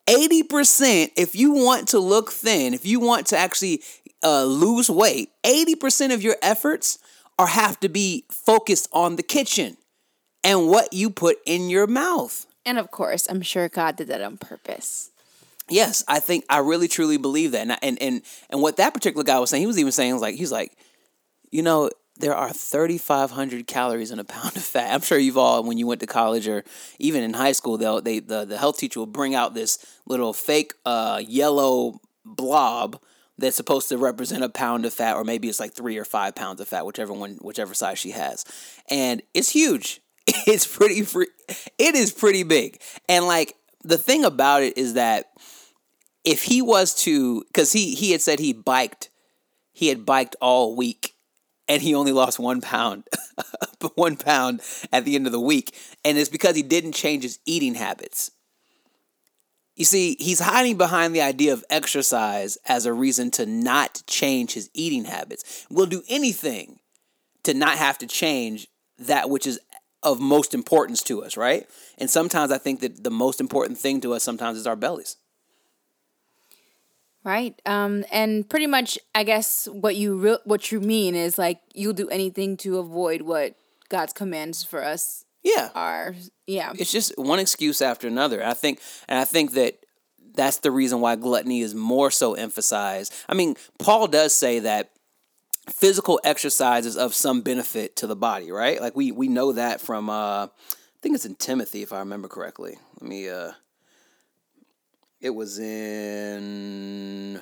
80% 0.09 1.11
if 1.17 1.37
you 1.37 1.53
want 1.53 1.89
to 1.89 2.01
look 2.01 2.33
thin, 2.33 2.75
if 2.75 2.85
you 2.85 2.99
want 2.99 3.29
to 3.29 3.39
actually 3.39 3.83
uh, 4.25 4.45
lose 4.45 4.91
weight, 4.91 5.31
80% 5.45 6.13
of 6.13 6.23
your 6.23 6.35
efforts 6.43 6.99
are 7.39 7.47
have 7.47 7.79
to 7.81 7.89
be 7.89 8.25
focused 8.29 8.89
on 8.93 9.15
the 9.15 9.23
kitchen 9.23 9.77
and 10.45 10.69
what 10.69 10.93
you 10.93 11.11
put 11.11 11.39
in 11.47 11.71
your 11.71 11.87
mouth. 11.87 12.47
And 12.65 12.79
of 12.79 12.91
course, 12.91 13.27
I'm 13.29 13.43
sure 13.43 13.69
God 13.69 13.97
did 13.97 14.09
that 14.09 14.21
on 14.23 14.37
purpose. 14.37 15.11
Yes, 15.69 16.03
I 16.09 16.19
think 16.21 16.45
I 16.51 16.59
really 16.59 16.89
truly 16.89 17.17
believe 17.17 17.53
that. 17.53 17.63
And 17.63 17.73
I- 17.73 17.79
and 17.83 18.03
and, 18.03 18.23
and 18.51 18.61
what 18.61 18.77
that 18.77 18.93
particular 18.95 19.25
guy 19.25 19.39
was 19.39 19.51
saying, 19.51 19.63
he 19.63 19.67
was 19.67 19.79
even 19.79 19.93
saying 19.93 20.13
was 20.13 20.23
like 20.23 20.35
he's 20.35 20.53
like, 20.53 20.73
you 21.51 21.63
know, 21.63 21.91
there 22.19 22.35
are 22.35 22.53
3500 22.53 23.67
calories 23.67 24.11
in 24.11 24.19
a 24.19 24.25
pound 24.25 24.57
of 24.57 24.63
fat. 24.63 24.93
I'm 24.93 25.01
sure 25.01 25.17
you've 25.19 25.39
all 25.39 25.63
when 25.63 25.79
you 25.79 25.87
went 25.87 26.01
to 26.01 26.07
college 26.07 26.47
or 26.49 26.65
even 26.99 27.23
in 27.23 27.33
high 27.35 27.53
school, 27.53 27.79
they'll 27.79 28.01
they 28.03 28.19
the, 28.19 28.45
the 28.45 28.59
health 28.59 28.79
teacher 28.79 29.01
will 29.01 29.07
bring 29.07 29.35
out 29.35 29.55
this 29.55 29.79
little 30.07 30.33
fake 30.33 30.75
uh 30.85 31.23
yellow 31.27 32.01
blob 32.25 33.01
that's 33.39 33.57
supposed 33.57 33.89
to 33.89 33.97
represent 33.97 34.45
a 34.45 34.51
pound 34.51 34.85
of 34.85 34.93
fat, 34.93 35.17
or 35.17 35.25
maybe 35.25 35.49
it's 35.49 35.61
like 35.61 35.73
three 35.73 35.97
or 35.97 36.05
five 36.05 36.35
pounds 36.35 36.61
of 36.61 36.69
fat, 36.69 36.85
whichever 36.85 37.13
one, 37.15 37.39
whichever 37.41 37.73
size 37.73 37.99
she 37.99 38.11
has, 38.11 38.45
and 38.91 39.23
it's 39.33 39.51
huge. 39.51 40.01
It's 40.47 40.67
pretty 40.67 41.03
free. 41.03 41.29
It 41.79 41.95
is 41.95 42.13
pretty 42.13 42.43
big, 42.43 42.81
and 43.09 43.27
like 43.27 43.55
the 43.83 43.99
thing 43.99 44.25
about 44.25 44.63
it 44.63 44.77
is 44.77 44.95
that 44.95 45.27
if 46.25 46.43
he 46.43 46.63
was 46.63 46.95
to, 47.03 47.43
because 47.45 47.73
he 47.73 47.95
he 47.95 48.13
had 48.13 48.21
said 48.21 48.39
he 48.39 48.53
biked, 48.53 49.11
he 49.73 49.89
had 49.89 50.07
biked 50.07 50.37
all 50.41 50.77
week, 50.77 51.15
and 51.69 51.83
he 51.83 51.95
only 51.95 52.13
lost 52.13 52.39
one 52.39 52.61
pound, 52.61 53.05
one 53.95 54.17
pound 54.17 54.61
at 54.93 55.05
the 55.05 55.15
end 55.15 55.27
of 55.27 55.33
the 55.33 55.41
week, 55.41 55.77
and 56.05 56.19
it's 56.19 56.29
because 56.29 56.57
he 56.57 56.63
didn't 56.63 56.93
change 56.93 57.23
his 57.23 57.39
eating 57.47 57.75
habits. 57.75 58.31
You 59.77 59.85
see, 59.85 60.17
he's 60.21 60.41
hiding 60.41 60.77
behind 60.77 61.15
the 61.15 61.23
idea 61.23 61.53
of 61.55 61.65
exercise 61.71 62.59
as 62.67 62.85
a 62.85 62.93
reason 62.93 63.31
to 63.33 63.47
not 63.47 64.03
change 64.07 64.53
his 64.53 64.69
eating 64.75 65.07
habits. 65.07 65.67
We'll 65.71 65.87
do 65.87 66.03
anything 66.09 66.81
to 67.45 67.55
not 67.55 67.79
have 67.79 67.97
to 67.99 68.07
change 68.07 68.69
that 68.99 69.31
which 69.31 69.47
is 69.47 69.59
of 70.03 70.21
most 70.21 70.55
importance 70.55 71.03
to 71.05 71.23
us, 71.23 71.37
right? 71.37 71.69
And 71.99 72.09
sometimes 72.09 72.51
I 72.53 72.59
think 72.59 72.81
that 72.81 73.05
the 73.05 73.11
most 73.11 73.41
important 73.41 73.79
thing 73.79 74.01
to 74.01 74.15
us 74.15 74.23
sometimes 74.23 74.57
is 74.59 74.67
our 74.67 74.77
bellies. 74.77 75.17
Right. 77.23 77.61
Um, 77.67 78.05
and 78.11 78.49
pretty 78.49 78.67
much, 78.67 78.99
I 79.15 79.25
guess 79.25 79.69
what 79.71 79.95
you 79.97 80.17
re- 80.17 80.39
what 80.45 80.73
you 80.73 80.81
mean 80.81 81.15
is 81.15 81.37
like 81.37 81.61
you'll 81.75 81.93
do 81.93 82.09
anything 82.09 82.57
to 82.59 82.79
avoid 82.79 83.23
what 83.23 83.57
God's 83.91 84.15
commands 84.15 84.65
for 84.65 84.83
us 84.83 85.25
Yeah. 85.43 85.69
are. 85.75 86.15
Yeah. 86.47 86.73
It's 86.79 86.91
just 86.93 87.13
one 87.19 87.39
excuse 87.39 87.83
after 87.83 88.09
another. 88.09 88.43
I 88.45 88.55
think, 88.55 88.81
and 89.07 89.19
I 89.19 89.27
think 89.27 89.53
that 89.53 89.85
that's 90.35 90.59
the 90.61 90.71
reason 90.71 91.01
why 91.03 91.17
gluttony 91.17 91.61
is 91.61 91.75
more 91.75 92.11
so 92.11 92.33
emphasized. 92.35 93.13
I 93.29 93.35
mean, 93.35 93.57
Paul 93.79 94.07
does 94.07 94.33
say 94.33 94.61
that 94.61 94.91
physical 95.69 96.21
exercise 96.25 96.87
is 96.87 96.97
of 96.97 97.15
some 97.15 97.43
benefit 97.43 97.97
to 97.97 98.07
the 98.07 98.17
body, 98.17 98.51
right? 98.51 98.81
Like 98.81 98.97
we 98.97 99.13
we 99.13 99.29
know 99.29 99.53
that 99.53 99.81
from 99.81 100.09
uh 100.11 100.47
I 100.47 101.03
think 101.03 101.15
it's 101.15 101.27
in 101.27 101.35
Timothy 101.37 101.83
if 101.83 101.93
I 101.93 101.99
remember 101.99 102.29
correctly. 102.29 102.79
Let 103.01 103.09
me 103.09 103.29
uh 103.29 103.53
it 105.21 105.31
was 105.31 105.59
in 105.59 107.41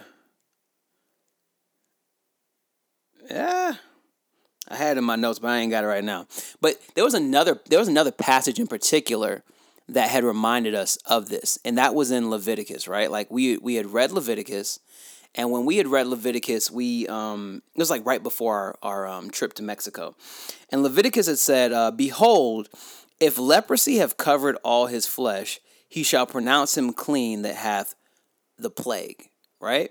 Yeah. 3.31 3.75
I 4.71 4.77
had 4.77 4.97
it 4.97 4.99
in 4.99 5.05
my 5.05 5.17
notes, 5.17 5.39
but 5.39 5.49
I 5.49 5.59
ain't 5.59 5.71
got 5.71 5.85
it 5.85 5.89
right 5.89 6.05
now. 6.05 6.27
But 6.61 6.77
there 6.95 7.05
was 7.05 7.15
another 7.15 7.61
there 7.69 7.79
was 7.79 7.89
another 7.89 8.13
passage 8.13 8.59
in 8.59 8.67
particular 8.67 9.43
that 9.89 10.11
had 10.11 10.25
reminded 10.25 10.75
us 10.75 10.97
of 11.07 11.31
this, 11.31 11.59
and 11.65 11.79
that 11.79 11.95
was 11.95 12.11
in 12.11 12.29
Leviticus, 12.29 12.87
right? 12.87 13.11
Like 13.11 13.31
we 13.31 13.57
we 13.59 13.77
had 13.77 13.93
read 13.93 14.13
Leviticus, 14.13 14.81
and 15.39 15.53
when 15.53 15.65
we 15.65 15.77
had 15.77 15.87
read 15.87 16.09
Leviticus, 16.09 16.71
we 16.71 17.07
um 17.07 17.63
it 17.75 17.79
was 17.79 17.91
like 17.91 18.05
right 18.05 18.23
before 18.23 18.77
our, 18.83 19.07
our 19.07 19.09
um, 19.09 19.31
trip 19.31 19.55
to 19.55 19.63
Mexico, 19.63 20.17
and 20.71 20.83
Leviticus 20.83 21.29
had 21.29 21.39
said, 21.39 21.73
uh, 21.73 21.93
"Behold, 21.93 22.69
if 23.21 23.39
leprosy 23.39 23.97
have 23.99 24.17
covered 24.17 24.57
all 24.65 24.87
his 24.87 25.07
flesh, 25.07 25.61
he 25.89 26.03
shall 26.03 26.27
pronounce 26.27 26.77
him 26.77 26.93
clean 26.93 27.43
that 27.43 27.55
hath 27.55 27.95
the 28.59 28.69
plague." 28.69 29.31
Right, 29.61 29.91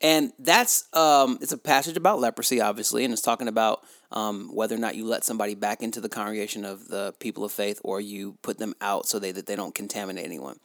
and 0.00 0.32
that's 0.38 0.92
um 0.94 1.38
it's 1.42 1.52
a 1.52 1.58
passage 1.58 1.98
about 1.98 2.18
leprosy, 2.18 2.60
obviously, 2.60 3.04
and 3.04 3.12
it's 3.12 3.22
talking 3.22 3.48
about 3.48 3.82
um, 4.10 4.48
whether 4.54 4.74
or 4.74 4.78
not 4.78 4.96
you 4.96 5.04
let 5.04 5.22
somebody 5.22 5.54
back 5.54 5.82
into 5.82 6.00
the 6.00 6.08
congregation 6.08 6.64
of 6.64 6.88
the 6.88 7.14
people 7.20 7.44
of 7.44 7.52
faith 7.52 7.78
or 7.84 8.00
you 8.00 8.38
put 8.40 8.56
them 8.58 8.74
out 8.80 9.06
so 9.06 9.18
they, 9.18 9.32
that 9.32 9.44
they 9.44 9.54
don't 9.54 9.74
contaminate 9.74 10.24
anyone. 10.24 10.58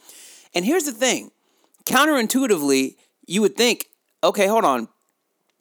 And 0.56 0.64
here's 0.64 0.86
the 0.86 0.94
thing 0.94 1.32
counterintuitively, 1.86 2.96
you 3.28 3.42
would 3.42 3.58
think, 3.58 3.88
okay, 4.24 4.48
hold 4.48 4.66
on. 4.66 4.88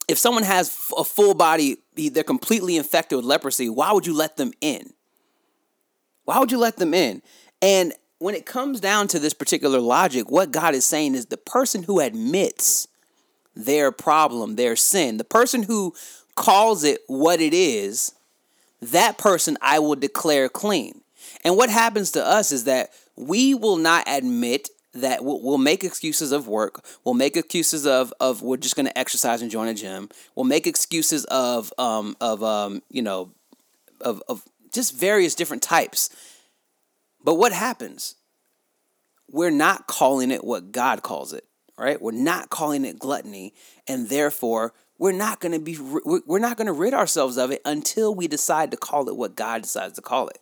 If 0.09 0.19
someone 0.19 0.43
has 0.45 0.77
a 0.97 1.05
full 1.05 1.35
body, 1.35 1.79
they're 1.95 2.25
completely 2.25 2.77
infected 2.77 3.17
with 3.17 3.25
leprosy, 3.25 3.69
why 3.69 3.93
would 3.93 4.07
you 4.07 4.15
let 4.15 4.37
them 4.37 4.53
in? 4.61 4.93
Why 6.25 6.39
would 6.39 6.53
you 6.53 6.59
let 6.59 6.77
them 6.77 6.95
in? 6.95 7.23
And 7.61 7.93
when 8.19 8.35
it 8.35 8.47
comes 8.47 8.81
down 8.81 9.09
to 9.09 9.19
this 9.19 9.35
particular 9.35 9.81
logic, 9.81 10.31
what 10.31 10.53
God 10.53 10.75
is 10.75 10.85
saying 10.85 11.15
is 11.15 11.27
the 11.27 11.37
person 11.37 11.83
who 11.83 12.01
admits 12.01 12.87
their 13.55 13.91
problem, 13.93 14.57
their 14.57 14.77
sin, 14.77 15.17
the 15.17 15.25
person 15.25 15.65
who 15.65 15.95
calls 16.37 16.85
it 16.85 17.01
what 17.07 17.41
it 17.41 17.53
is, 17.53 18.13
that 18.81 19.19
person 19.19 19.59
I 19.61 19.79
will 19.79 19.97
declare 19.97 20.49
clean. 20.49 21.03
And 21.45 21.57
what 21.57 21.71
happens 21.71 22.13
to 22.13 22.25
us 22.25 22.53
is 22.53 22.65
that 22.65 22.91
we 23.17 23.55
will 23.55 23.77
not 23.77 24.05
admit 24.07 24.69
that 24.95 25.25
we'll, 25.25 25.41
we'll 25.43 25.59
make 25.59 25.85
excuses 25.85 26.33
of 26.33 26.49
work. 26.49 26.85
We'll 27.05 27.15
make 27.15 27.37
excuses 27.37 27.87
of 27.87 28.13
of 28.21 28.43
we're 28.43 28.57
just 28.57 28.77
going 28.77 28.87
to 28.87 28.99
exercise 28.99 29.43
and 29.43 29.51
join 29.51 29.69
a 29.69 29.75
gym. 29.75 30.09
We'll 30.35 30.45
make 30.45 30.67
excuses 30.67 31.25
of 31.27 31.73
um 31.79 32.17
of 32.21 32.43
um 32.43 32.83
you 32.91 33.03
know 33.03 33.31
of 34.01 34.23
of 34.29 34.45
just 34.73 34.97
various 34.97 35.35
different 35.35 35.63
types. 35.63 36.11
But 37.25 37.37
what 37.37 37.53
happens? 37.53 38.17
We're 39.31 39.51
not 39.51 39.87
calling 39.87 40.31
it 40.31 40.45
what 40.45 40.73
God 40.73 41.03
calls 41.03 41.33
it, 41.33 41.45
right? 41.79 42.01
We're 42.01 42.13
not 42.13 42.51
calling 42.51 42.85
it 42.85 42.99
gluttony, 42.99 43.55
and 43.89 44.09
therefore 44.09 44.75
we're 44.99 45.13
not 45.13 45.41
going 45.41 45.53
to 45.53 45.59
be 45.59 45.79
we're 45.79 46.39
not 46.39 46.57
going 46.57 46.67
to 46.67 46.73
rid 46.73 46.93
ourselves 46.95 47.39
of 47.39 47.51
it 47.51 47.63
until 47.65 48.15
we 48.15 48.29
decide 48.29 48.71
to 48.73 48.77
call 48.77 49.09
it 49.09 49.17
what 49.17 49.37
God 49.37 49.63
decides 49.63 49.95
to 49.95 50.03
call 50.03 50.29
it. 50.29 50.39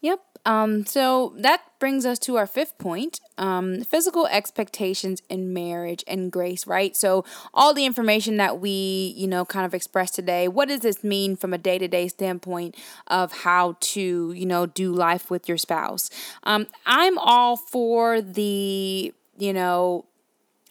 Yep. 0.00 0.20
Um, 0.46 0.86
so 0.86 1.34
that 1.38 1.62
brings 1.80 2.06
us 2.06 2.18
to 2.20 2.36
our 2.36 2.46
fifth 2.46 2.78
point 2.78 3.20
um, 3.36 3.82
physical 3.82 4.26
expectations 4.28 5.20
in 5.28 5.52
marriage 5.52 6.04
and 6.06 6.30
grace, 6.30 6.66
right? 6.66 6.96
So, 6.96 7.24
all 7.52 7.74
the 7.74 7.84
information 7.84 8.36
that 8.36 8.60
we, 8.60 9.12
you 9.16 9.26
know, 9.26 9.44
kind 9.44 9.66
of 9.66 9.74
expressed 9.74 10.14
today, 10.14 10.48
what 10.48 10.68
does 10.68 10.80
this 10.80 11.02
mean 11.04 11.36
from 11.36 11.52
a 11.52 11.58
day 11.58 11.78
to 11.78 11.88
day 11.88 12.08
standpoint 12.08 12.76
of 13.08 13.32
how 13.32 13.76
to, 13.80 14.32
you 14.32 14.46
know, 14.46 14.66
do 14.66 14.92
life 14.92 15.30
with 15.30 15.48
your 15.48 15.58
spouse? 15.58 16.08
Um, 16.44 16.66
I'm 16.86 17.18
all 17.18 17.56
for 17.56 18.20
the, 18.22 19.12
you 19.36 19.52
know, 19.52 20.06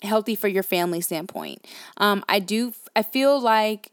healthy 0.02 0.36
for 0.36 0.48
your 0.48 0.64
family 0.64 1.02
standpoint. 1.02 1.66
Um, 1.98 2.24
I 2.30 2.40
do, 2.40 2.74
I 2.96 3.04
feel 3.04 3.40
like 3.40 3.92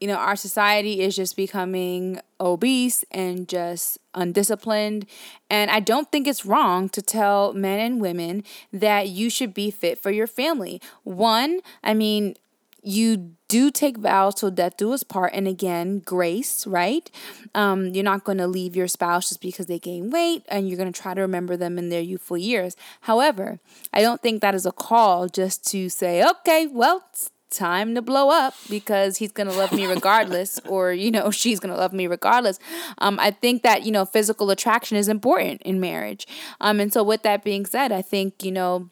you 0.00 0.06
know, 0.06 0.14
our 0.14 0.36
society 0.36 1.00
is 1.00 1.16
just 1.16 1.36
becoming 1.36 2.20
obese 2.40 3.04
and 3.10 3.48
just 3.48 3.98
undisciplined. 4.14 5.06
And 5.50 5.70
I 5.70 5.80
don't 5.80 6.10
think 6.12 6.26
it's 6.26 6.46
wrong 6.46 6.88
to 6.90 7.02
tell 7.02 7.52
men 7.52 7.80
and 7.80 8.00
women 8.00 8.44
that 8.72 9.08
you 9.08 9.28
should 9.30 9.54
be 9.54 9.70
fit 9.70 10.00
for 10.00 10.10
your 10.10 10.26
family. 10.26 10.80
One, 11.02 11.60
I 11.82 11.94
mean, 11.94 12.36
you 12.82 13.32
do 13.48 13.70
take 13.70 13.98
vows 13.98 14.36
till 14.36 14.50
death 14.50 14.76
do 14.76 14.92
us 14.92 15.02
part 15.02 15.32
and 15.34 15.48
again 15.48 15.98
grace 15.98 16.66
right 16.66 17.10
um, 17.54 17.88
you're 17.88 18.04
not 18.04 18.24
going 18.24 18.38
to 18.38 18.46
leave 18.46 18.76
your 18.76 18.86
spouse 18.86 19.30
just 19.30 19.40
because 19.40 19.66
they 19.66 19.78
gain 19.78 20.10
weight 20.10 20.44
and 20.48 20.68
you're 20.68 20.76
going 20.76 20.90
to 20.90 21.00
try 21.00 21.12
to 21.12 21.20
remember 21.20 21.56
them 21.56 21.76
in 21.76 21.88
their 21.88 22.00
youthful 22.00 22.38
years 22.38 22.76
however 23.02 23.58
i 23.92 24.00
don't 24.00 24.22
think 24.22 24.40
that 24.40 24.54
is 24.54 24.64
a 24.64 24.72
call 24.72 25.28
just 25.28 25.66
to 25.66 25.88
say 25.88 26.24
okay 26.24 26.66
well 26.66 27.04
time 27.50 27.94
to 27.94 28.02
blow 28.02 28.30
up 28.30 28.54
because 28.68 29.18
he's 29.18 29.32
going 29.32 29.48
to 29.48 29.56
love 29.56 29.72
me 29.72 29.86
regardless 29.86 30.58
or 30.68 30.92
you 30.92 31.10
know 31.10 31.30
she's 31.30 31.60
going 31.60 31.72
to 31.72 31.78
love 31.80 31.92
me 31.92 32.06
regardless. 32.06 32.58
Um, 32.98 33.18
i 33.20 33.30
think 33.30 33.62
that 33.62 33.84
you 33.84 33.92
know 33.92 34.04
physical 34.04 34.50
attraction 34.50 34.96
is 34.96 35.08
important 35.08 35.62
in 35.62 35.80
marriage. 35.80 36.26
Um, 36.60 36.80
and 36.80 36.92
so 36.92 37.02
with 37.02 37.22
that 37.22 37.44
being 37.44 37.66
said 37.66 37.92
i 37.92 38.02
think 38.02 38.44
you 38.44 38.52
know 38.52 38.90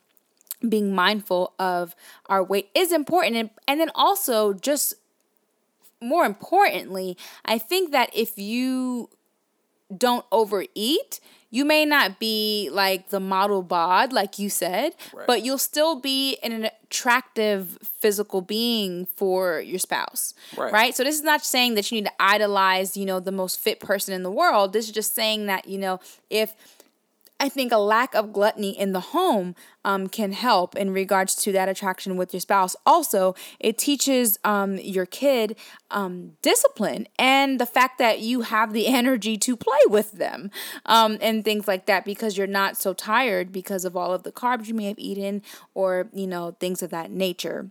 being 0.66 0.94
mindful 0.94 1.52
of 1.58 1.94
our 2.26 2.42
weight 2.42 2.70
is 2.74 2.90
important. 2.90 3.36
And, 3.36 3.50
and 3.68 3.80
then 3.80 3.90
also 3.94 4.52
just 4.54 4.94
more 6.00 6.26
importantly 6.26 7.16
i 7.46 7.56
think 7.56 7.90
that 7.90 8.10
if 8.14 8.36
you 8.36 9.08
don't 9.94 10.24
overeat 10.32 11.20
you 11.48 11.64
may 11.64 11.84
not 11.84 12.18
be 12.18 12.68
like 12.72 13.10
the 13.10 13.20
model 13.20 13.62
bod 13.62 14.12
like 14.12 14.38
you 14.38 14.50
said 14.50 14.92
Right. 15.14 15.26
but 15.26 15.44
you'll 15.44 15.58
still 15.58 16.00
be 16.00 16.36
an 16.42 16.68
attractive 17.10 17.78
physical 18.00 18.40
being 18.40 19.06
for 19.16 19.60
your 19.60 19.78
spouse 19.78 20.34
Right. 20.56 20.72
right 20.72 20.94
so 20.96 21.04
this 21.04 21.14
is 21.14 21.22
not 21.22 21.44
saying 21.44 21.74
that 21.74 21.90
you 21.90 22.00
need 22.00 22.06
to 22.06 22.12
idolize 22.18 22.96
you 22.96 23.06
know 23.06 23.20
the 23.20 23.32
most 23.32 23.60
fit 23.60 23.78
person 23.80 24.12
in 24.12 24.22
the 24.24 24.30
world 24.30 24.72
this 24.72 24.86
is 24.86 24.92
just 24.92 25.14
saying 25.14 25.46
that 25.46 25.68
you 25.68 25.78
know 25.78 26.00
if 26.30 26.54
I 27.38 27.50
think 27.50 27.70
a 27.70 27.78
lack 27.78 28.14
of 28.14 28.32
gluttony 28.32 28.70
in 28.70 28.92
the 28.92 29.00
home 29.00 29.54
um, 29.84 30.08
can 30.08 30.32
help 30.32 30.74
in 30.74 30.92
regards 30.92 31.34
to 31.36 31.52
that 31.52 31.68
attraction 31.68 32.16
with 32.16 32.32
your 32.32 32.40
spouse. 32.40 32.74
Also, 32.86 33.34
it 33.60 33.76
teaches 33.76 34.38
um, 34.42 34.78
your 34.78 35.04
kid 35.04 35.56
um, 35.90 36.32
discipline 36.40 37.06
and 37.18 37.60
the 37.60 37.66
fact 37.66 37.98
that 37.98 38.20
you 38.20 38.40
have 38.42 38.72
the 38.72 38.86
energy 38.96 39.36
to 39.36 39.56
play 39.56 39.78
with 39.88 40.12
them 40.12 40.50
um, 40.86 41.18
and 41.20 41.44
things 41.44 41.68
like 41.68 41.86
that 41.86 42.04
because 42.04 42.38
you're 42.38 42.46
not 42.46 42.76
so 42.76 42.94
tired 42.94 43.52
because 43.52 43.84
of 43.84 43.96
all 43.96 44.14
of 44.14 44.22
the 44.22 44.32
carbs 44.32 44.66
you 44.66 44.74
may 44.74 44.86
have 44.86 44.98
eaten 44.98 45.42
or, 45.74 46.08
you 46.14 46.26
know, 46.26 46.56
things 46.58 46.82
of 46.82 46.90
that 46.90 47.10
nature. 47.10 47.70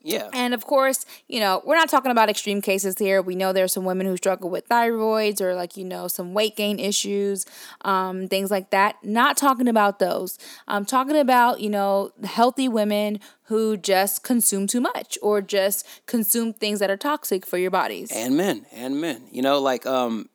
Yeah. 0.00 0.28
And 0.32 0.54
of 0.54 0.64
course, 0.64 1.06
you 1.28 1.40
know, 1.40 1.62
we're 1.64 1.76
not 1.76 1.88
talking 1.88 2.10
about 2.10 2.28
extreme 2.28 2.60
cases 2.62 2.96
here. 2.98 3.20
We 3.22 3.34
know 3.36 3.52
there's 3.52 3.72
some 3.72 3.84
women 3.84 4.06
who 4.06 4.16
struggle 4.16 4.50
with 4.50 4.68
thyroids 4.68 5.40
or 5.40 5.54
like, 5.54 5.76
you 5.76 5.84
know, 5.84 6.08
some 6.08 6.34
weight 6.34 6.56
gain 6.56 6.78
issues, 6.78 7.46
um, 7.82 8.28
things 8.28 8.50
like 8.50 8.70
that. 8.70 8.96
Not 9.02 9.36
talking 9.36 9.68
about 9.68 9.98
those. 9.98 10.38
I'm 10.68 10.84
talking 10.84 11.16
about, 11.16 11.60
you 11.60 11.70
know, 11.70 12.12
healthy 12.24 12.68
women 12.68 13.20
who 13.44 13.76
just 13.76 14.22
consume 14.22 14.66
too 14.66 14.80
much 14.80 15.18
or 15.22 15.42
just 15.42 15.86
consume 16.06 16.52
things 16.52 16.80
that 16.80 16.90
are 16.90 16.96
toxic 16.96 17.44
for 17.46 17.58
your 17.58 17.70
bodies. 17.70 18.10
and 18.12 18.36
men 18.36 18.64
and 18.72 19.00
men 19.00 19.22
you 19.30 19.42
know 19.42 19.58
like 19.60 19.84
um 19.86 20.28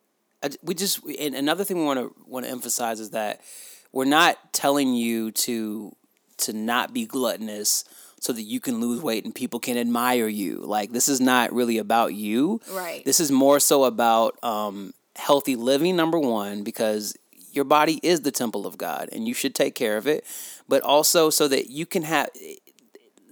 we 0.63 0.73
just 0.73 0.99
and 1.19 1.35
another 1.35 1.63
thing 1.63 1.77
we 1.77 1.85
want 1.85 1.99
to 1.99 2.13
want 2.27 2.45
to 2.45 2.51
emphasize 2.51 2.99
is 2.99 3.09
that 3.11 3.41
we're 3.91 4.05
not 4.05 4.53
telling 4.53 4.93
you 4.93 5.31
to 5.31 5.95
to 6.37 6.53
not 6.53 6.93
be 6.93 7.05
gluttonous 7.05 7.83
so 8.21 8.33
that 8.33 8.41
you 8.43 8.59
can 8.59 8.79
lose 8.79 9.01
weight 9.01 9.25
and 9.25 9.33
people 9.33 9.59
can 9.59 9.77
admire 9.77 10.27
you 10.27 10.57
like 10.57 10.91
this 10.91 11.07
is 11.07 11.19
not 11.21 11.53
really 11.53 11.77
about 11.77 12.13
you 12.13 12.59
Right. 12.71 13.03
this 13.05 13.19
is 13.19 13.31
more 13.31 13.59
so 13.59 13.83
about 13.85 14.41
um 14.43 14.93
healthy 15.15 15.55
living 15.55 15.95
number 15.95 16.19
one 16.19 16.63
because 16.63 17.15
your 17.51 17.65
body 17.65 17.99
is 18.03 18.21
the 18.21 18.31
temple 18.31 18.65
of 18.67 18.77
god 18.77 19.09
and 19.11 19.27
you 19.27 19.33
should 19.33 19.55
take 19.55 19.75
care 19.75 19.97
of 19.97 20.07
it 20.07 20.23
but 20.67 20.81
also 20.83 21.29
so 21.29 21.47
that 21.47 21.69
you 21.69 21.85
can 21.85 22.03
have 22.03 22.29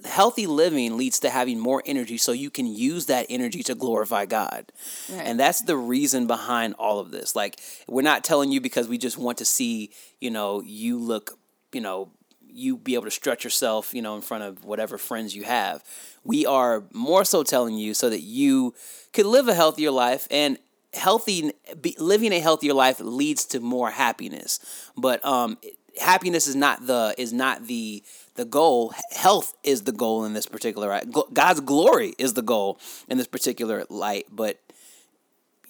healthy 0.06 0.48
living 0.48 0.96
leads 0.98 1.20
to 1.20 1.30
having 1.30 1.60
more 1.60 1.84
energy 1.86 2.18
so 2.18 2.32
you 2.32 2.50
can 2.50 2.66
use 2.66 3.08
that 3.08 3.26
energy 3.30 3.62
to 3.64 3.76
glorify 3.76 4.26
God. 4.26 4.72
Right. 5.12 5.22
And 5.26 5.40
that's 5.40 5.62
the 5.62 5.76
reason 5.76 6.28
behind 6.28 6.76
all 6.80 7.00
of 7.00 7.12
this. 7.12 7.36
Like 7.36 7.60
we're 7.88 8.04
not 8.04 8.24
telling 8.24 8.52
you 8.52 8.62
because 8.62 8.88
we 8.88 8.98
just 8.98 9.18
want 9.18 9.40
to 9.40 9.46
see, 9.46 9.92
you 10.22 10.30
know, 10.32 10.62
you 10.62 10.98
look, 10.98 11.38
you 11.74 11.82
know, 11.82 12.12
you 12.58 12.78
be 12.78 12.96
able 12.96 13.06
to 13.06 13.12
stretch 13.12 13.44
yourself, 13.44 13.94
you 13.94 14.02
know, 14.02 14.16
in 14.16 14.22
front 14.22 14.44
of 14.44 14.66
whatever 14.66 14.98
friends 14.98 15.36
you 15.36 15.44
have. 15.44 15.84
We 16.24 16.46
are 16.46 16.84
more 16.94 17.24
so 17.24 17.44
telling 17.44 17.78
you 17.78 17.94
so 17.94 18.10
that 18.10 18.22
you 18.22 18.74
could 19.14 19.26
live 19.26 19.48
a 19.48 19.54
healthier 19.54 19.92
life 19.92 20.28
and 20.32 20.58
healthy 20.94 21.52
be, 21.80 21.96
living 22.00 22.34
a 22.34 22.40
healthier 22.40 22.74
life 22.74 23.00
leads 23.00 23.46
to 23.46 23.60
more 23.60 23.92
happiness. 23.92 24.60
But 24.96 25.24
um 25.26 25.58
happiness 26.00 26.48
is 26.48 26.56
not 26.56 26.86
the 26.86 27.14
is 27.18 27.34
not 27.34 27.68
the 27.68 28.04
the 28.36 28.46
goal 28.46 28.94
health 29.12 29.54
is 29.64 29.84
the 29.84 29.92
goal 29.92 30.26
in 30.26 30.34
this 30.34 30.46
particular 30.46 31.02
god's 31.34 31.60
glory 31.60 32.14
is 32.18 32.34
the 32.34 32.42
goal 32.42 32.80
in 33.10 33.18
this 33.18 33.28
particular 33.28 33.84
light 33.90 34.28
but 34.32 34.60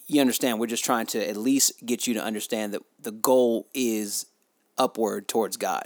you 0.07 0.19
understand 0.21 0.59
we're 0.59 0.67
just 0.67 0.83
trying 0.85 1.05
to 1.05 1.29
at 1.29 1.37
least 1.37 1.85
get 1.85 2.07
you 2.07 2.13
to 2.13 2.23
understand 2.23 2.73
that 2.73 2.81
the 2.99 3.11
goal 3.11 3.67
is 3.73 4.25
upward 4.77 5.27
towards 5.27 5.55
god 5.55 5.85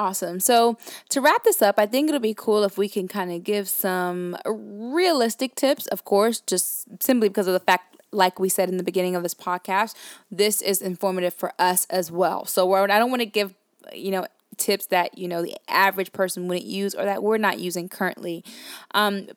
Awesome. 0.00 0.40
So, 0.40 0.78
to 1.10 1.20
wrap 1.20 1.44
this 1.44 1.60
up, 1.60 1.74
I 1.78 1.84
think 1.84 2.08
it'll 2.08 2.22
be 2.22 2.32
cool 2.32 2.64
if 2.64 2.78
we 2.78 2.88
can 2.88 3.06
kind 3.06 3.30
of 3.30 3.44
give 3.44 3.68
some 3.68 4.34
realistic 4.46 5.54
tips, 5.54 5.86
of 5.88 6.06
course, 6.06 6.40
just 6.40 6.86
simply 7.02 7.28
because 7.28 7.46
of 7.46 7.52
the 7.52 7.60
fact, 7.60 8.00
like 8.10 8.40
we 8.40 8.48
said 8.48 8.70
in 8.70 8.78
the 8.78 8.82
beginning 8.82 9.14
of 9.14 9.22
this 9.22 9.34
podcast, 9.34 9.94
this 10.30 10.62
is 10.62 10.80
informative 10.80 11.34
for 11.34 11.52
us 11.58 11.86
as 11.90 12.10
well. 12.10 12.46
So, 12.46 12.72
I 12.72 12.86
don't 12.86 13.10
want 13.10 13.20
to 13.20 13.26
give, 13.26 13.54
you 13.92 14.10
know, 14.10 14.26
tips 14.60 14.86
that, 14.86 15.18
you 15.18 15.26
know, 15.26 15.42
the 15.42 15.56
average 15.68 16.12
person 16.12 16.46
wouldn't 16.46 16.66
use 16.66 16.94
or 16.94 17.04
that 17.04 17.22
we're 17.22 17.38
not 17.38 17.58
using 17.58 17.88
currently. 17.88 18.44
Um, 18.92 19.28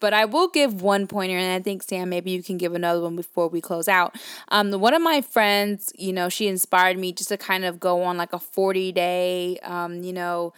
but 0.00 0.14
I 0.14 0.24
will 0.24 0.48
give 0.48 0.82
one 0.82 1.06
pointer, 1.06 1.36
and 1.36 1.52
I 1.52 1.62
think 1.62 1.82
Sam, 1.82 2.08
maybe 2.08 2.30
you 2.30 2.42
can 2.42 2.56
give 2.56 2.74
another 2.74 3.00
one 3.00 3.16
before 3.16 3.48
we 3.48 3.60
close 3.60 3.88
out. 3.88 4.14
Um, 4.48 4.70
one 4.72 4.94
of 4.94 5.02
my 5.02 5.20
friends, 5.20 5.92
you 5.98 6.12
know, 6.12 6.28
she 6.28 6.46
inspired 6.46 6.98
me 6.98 7.12
just 7.12 7.30
to 7.30 7.36
kind 7.36 7.64
of 7.64 7.80
go 7.80 8.02
on 8.02 8.16
like 8.16 8.32
a 8.32 8.38
forty 8.38 8.92
day, 8.92 9.58
um, 9.62 10.02
you 10.02 10.12
know, 10.12 10.52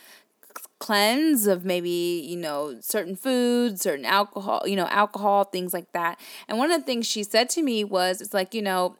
cleanse 0.80 1.46
of 1.46 1.62
maybe 1.64 2.24
you 2.26 2.36
know 2.38 2.74
certain 2.80 3.14
foods 3.14 3.82
certain 3.82 4.06
alcohol 4.06 4.62
you 4.64 4.74
know 4.74 4.86
alcohol 4.86 5.44
things 5.44 5.74
like 5.74 5.92
that 5.92 6.18
and 6.48 6.56
one 6.56 6.70
of 6.70 6.80
the 6.80 6.86
things 6.86 7.06
she 7.06 7.22
said 7.22 7.50
to 7.50 7.62
me 7.62 7.84
was 7.84 8.22
it's 8.22 8.32
like 8.32 8.54
you 8.54 8.62
know 8.62 8.96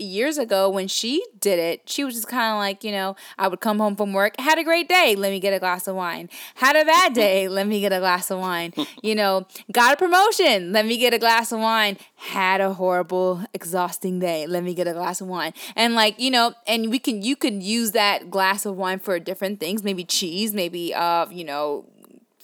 years 0.00 0.38
ago 0.38 0.68
when 0.68 0.88
she 0.88 1.24
did 1.38 1.58
it, 1.58 1.88
she 1.88 2.04
was 2.04 2.14
just 2.14 2.28
kind 2.28 2.52
of 2.52 2.58
like, 2.58 2.84
you 2.84 2.92
know, 2.92 3.16
I 3.38 3.48
would 3.48 3.60
come 3.60 3.78
home 3.78 3.96
from 3.96 4.12
work, 4.12 4.38
had 4.38 4.58
a 4.58 4.64
great 4.64 4.88
day, 4.88 5.14
let 5.16 5.30
me 5.30 5.40
get 5.40 5.52
a 5.52 5.58
glass 5.58 5.86
of 5.86 5.96
wine. 5.96 6.28
Had 6.56 6.76
a 6.76 6.84
bad 6.84 7.12
day, 7.14 7.48
let 7.60 7.66
me 7.66 7.80
get 7.80 7.92
a 7.92 7.98
glass 7.98 8.30
of 8.30 8.38
wine. 8.38 8.72
You 9.02 9.14
know, 9.14 9.46
got 9.72 9.94
a 9.94 9.96
promotion, 9.96 10.72
let 10.72 10.86
me 10.86 10.98
get 10.98 11.14
a 11.14 11.18
glass 11.18 11.52
of 11.52 11.60
wine. 11.60 11.98
Had 12.16 12.60
a 12.60 12.74
horrible, 12.74 13.44
exhausting 13.54 14.18
day, 14.18 14.46
let 14.46 14.62
me 14.62 14.74
get 14.74 14.86
a 14.86 14.92
glass 14.92 15.20
of 15.20 15.28
wine. 15.28 15.52
And 15.76 15.94
like, 15.94 16.18
you 16.18 16.30
know, 16.30 16.54
and 16.66 16.90
we 16.90 16.98
can 16.98 17.22
you 17.22 17.36
could 17.36 17.62
use 17.62 17.92
that 17.92 18.30
glass 18.30 18.66
of 18.66 18.76
wine 18.76 18.98
for 18.98 19.18
different 19.18 19.60
things, 19.60 19.82
maybe 19.82 20.04
cheese, 20.04 20.54
maybe 20.54 20.94
uh, 20.94 21.26
you 21.30 21.44
know, 21.44 21.86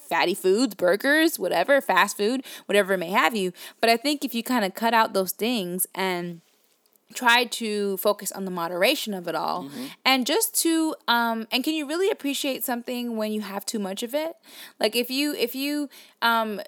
fatty 0.07 0.35
foods, 0.35 0.75
burgers, 0.75 1.39
whatever, 1.39 1.81
fast 1.81 2.17
food, 2.17 2.45
whatever 2.67 2.95
it 2.95 2.99
may 2.99 3.11
have 3.11 3.35
you. 3.35 3.53
But 3.81 3.91
I 3.91 3.97
think 3.97 4.25
if 4.25 4.35
you 4.35 4.43
kind 4.43 4.65
of 4.65 4.75
cut 4.75 4.95
out 4.95 5.13
those 5.13 5.33
things 5.33 5.87
and 5.95 6.41
try 7.15 7.45
to 7.45 7.97
focus 7.99 8.33
on 8.33 8.45
the 8.45 8.51
moderation 8.51 9.15
of 9.15 9.29
it 9.29 9.35
all. 9.35 9.71
And 10.05 10.27
just 10.27 10.55
to 10.63 10.95
um 11.09 11.47
and 11.53 11.63
can 11.63 11.75
you 11.75 11.87
really 11.87 12.11
appreciate 12.11 12.65
something 12.65 13.17
when 13.17 13.33
you 13.33 13.43
have 13.43 13.65
too 13.65 13.79
much 13.79 14.03
of 14.03 14.15
it? 14.15 14.35
Like 14.81 14.97
if 14.97 15.11
you 15.11 15.35
if 15.35 15.55
you 15.55 15.89
um 16.23 16.61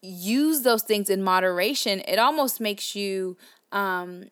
use 0.00 0.62
those 0.62 0.82
things 0.82 1.08
in 1.08 1.22
moderation 1.22 2.00
it 2.08 2.18
almost 2.18 2.60
makes 2.60 2.96
you 2.96 3.36
um 3.70 4.24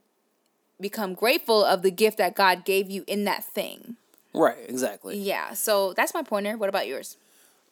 become 0.80 1.14
grateful 1.14 1.64
of 1.64 1.82
the 1.82 1.90
gift 1.92 2.18
that 2.18 2.34
god 2.34 2.64
gave 2.64 2.90
you 2.90 3.04
in 3.06 3.24
that 3.24 3.44
thing. 3.44 3.96
Right 4.34 4.58
exactly. 4.68 5.18
Yeah 5.18 5.52
so 5.54 5.92
that's 5.92 6.14
my 6.14 6.22
pointer. 6.22 6.56
What 6.56 6.68
about 6.68 6.86
yours? 6.88 7.16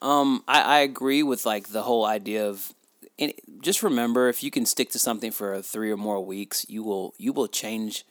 Um, 0.00 0.44
I, 0.46 0.60
I 0.60 0.78
agree 0.80 1.22
with 1.24 1.44
like 1.44 1.68
the 1.70 1.82
whole 1.82 2.04
idea 2.04 2.48
of, 2.48 2.72
and 3.18 3.32
just 3.60 3.82
remember 3.82 4.28
if 4.28 4.42
you 4.42 4.50
can 4.50 4.64
stick 4.64 4.90
to 4.90 4.98
something 4.98 5.30
for 5.30 5.60
three 5.60 5.90
or 5.90 5.96
more 5.96 6.24
weeks, 6.24 6.64
you 6.68 6.82
will 6.82 7.14
you 7.18 7.32
will 7.32 7.48
change 7.48 8.04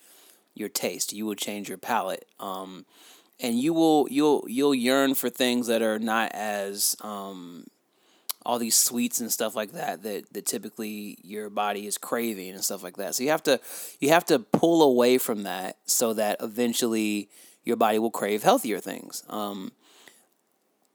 your 0.53 0.69
taste. 0.69 1.13
You 1.13 1.25
will 1.25 1.35
change 1.35 1.69
your 1.69 1.77
palate. 1.77 2.25
Um, 2.39 2.85
and 3.39 3.59
you 3.59 3.73
will 3.73 4.07
you'll 4.09 4.45
you'll 4.47 4.75
yearn 4.75 5.15
for 5.15 5.29
things 5.29 5.67
that 5.67 5.81
are 5.81 5.99
not 5.99 6.31
as 6.33 6.95
um, 7.01 7.67
all 8.45 8.59
these 8.59 8.75
sweets 8.75 9.19
and 9.19 9.31
stuff 9.31 9.55
like 9.55 9.73
that 9.73 10.03
that 10.03 10.33
that 10.33 10.45
typically 10.45 11.17
your 11.23 11.49
body 11.49 11.85
is 11.85 11.97
craving 11.97 12.51
and 12.51 12.63
stuff 12.63 12.83
like 12.83 12.97
that. 12.97 13.15
So 13.15 13.23
you 13.23 13.29
have 13.29 13.43
to 13.43 13.59
you 13.99 14.09
have 14.09 14.25
to 14.25 14.39
pull 14.39 14.81
away 14.81 15.17
from 15.17 15.43
that 15.43 15.77
so 15.85 16.13
that 16.13 16.37
eventually 16.41 17.29
your 17.63 17.75
body 17.75 17.99
will 17.99 18.11
crave 18.11 18.43
healthier 18.43 18.79
things. 18.79 19.23
Um, 19.29 19.71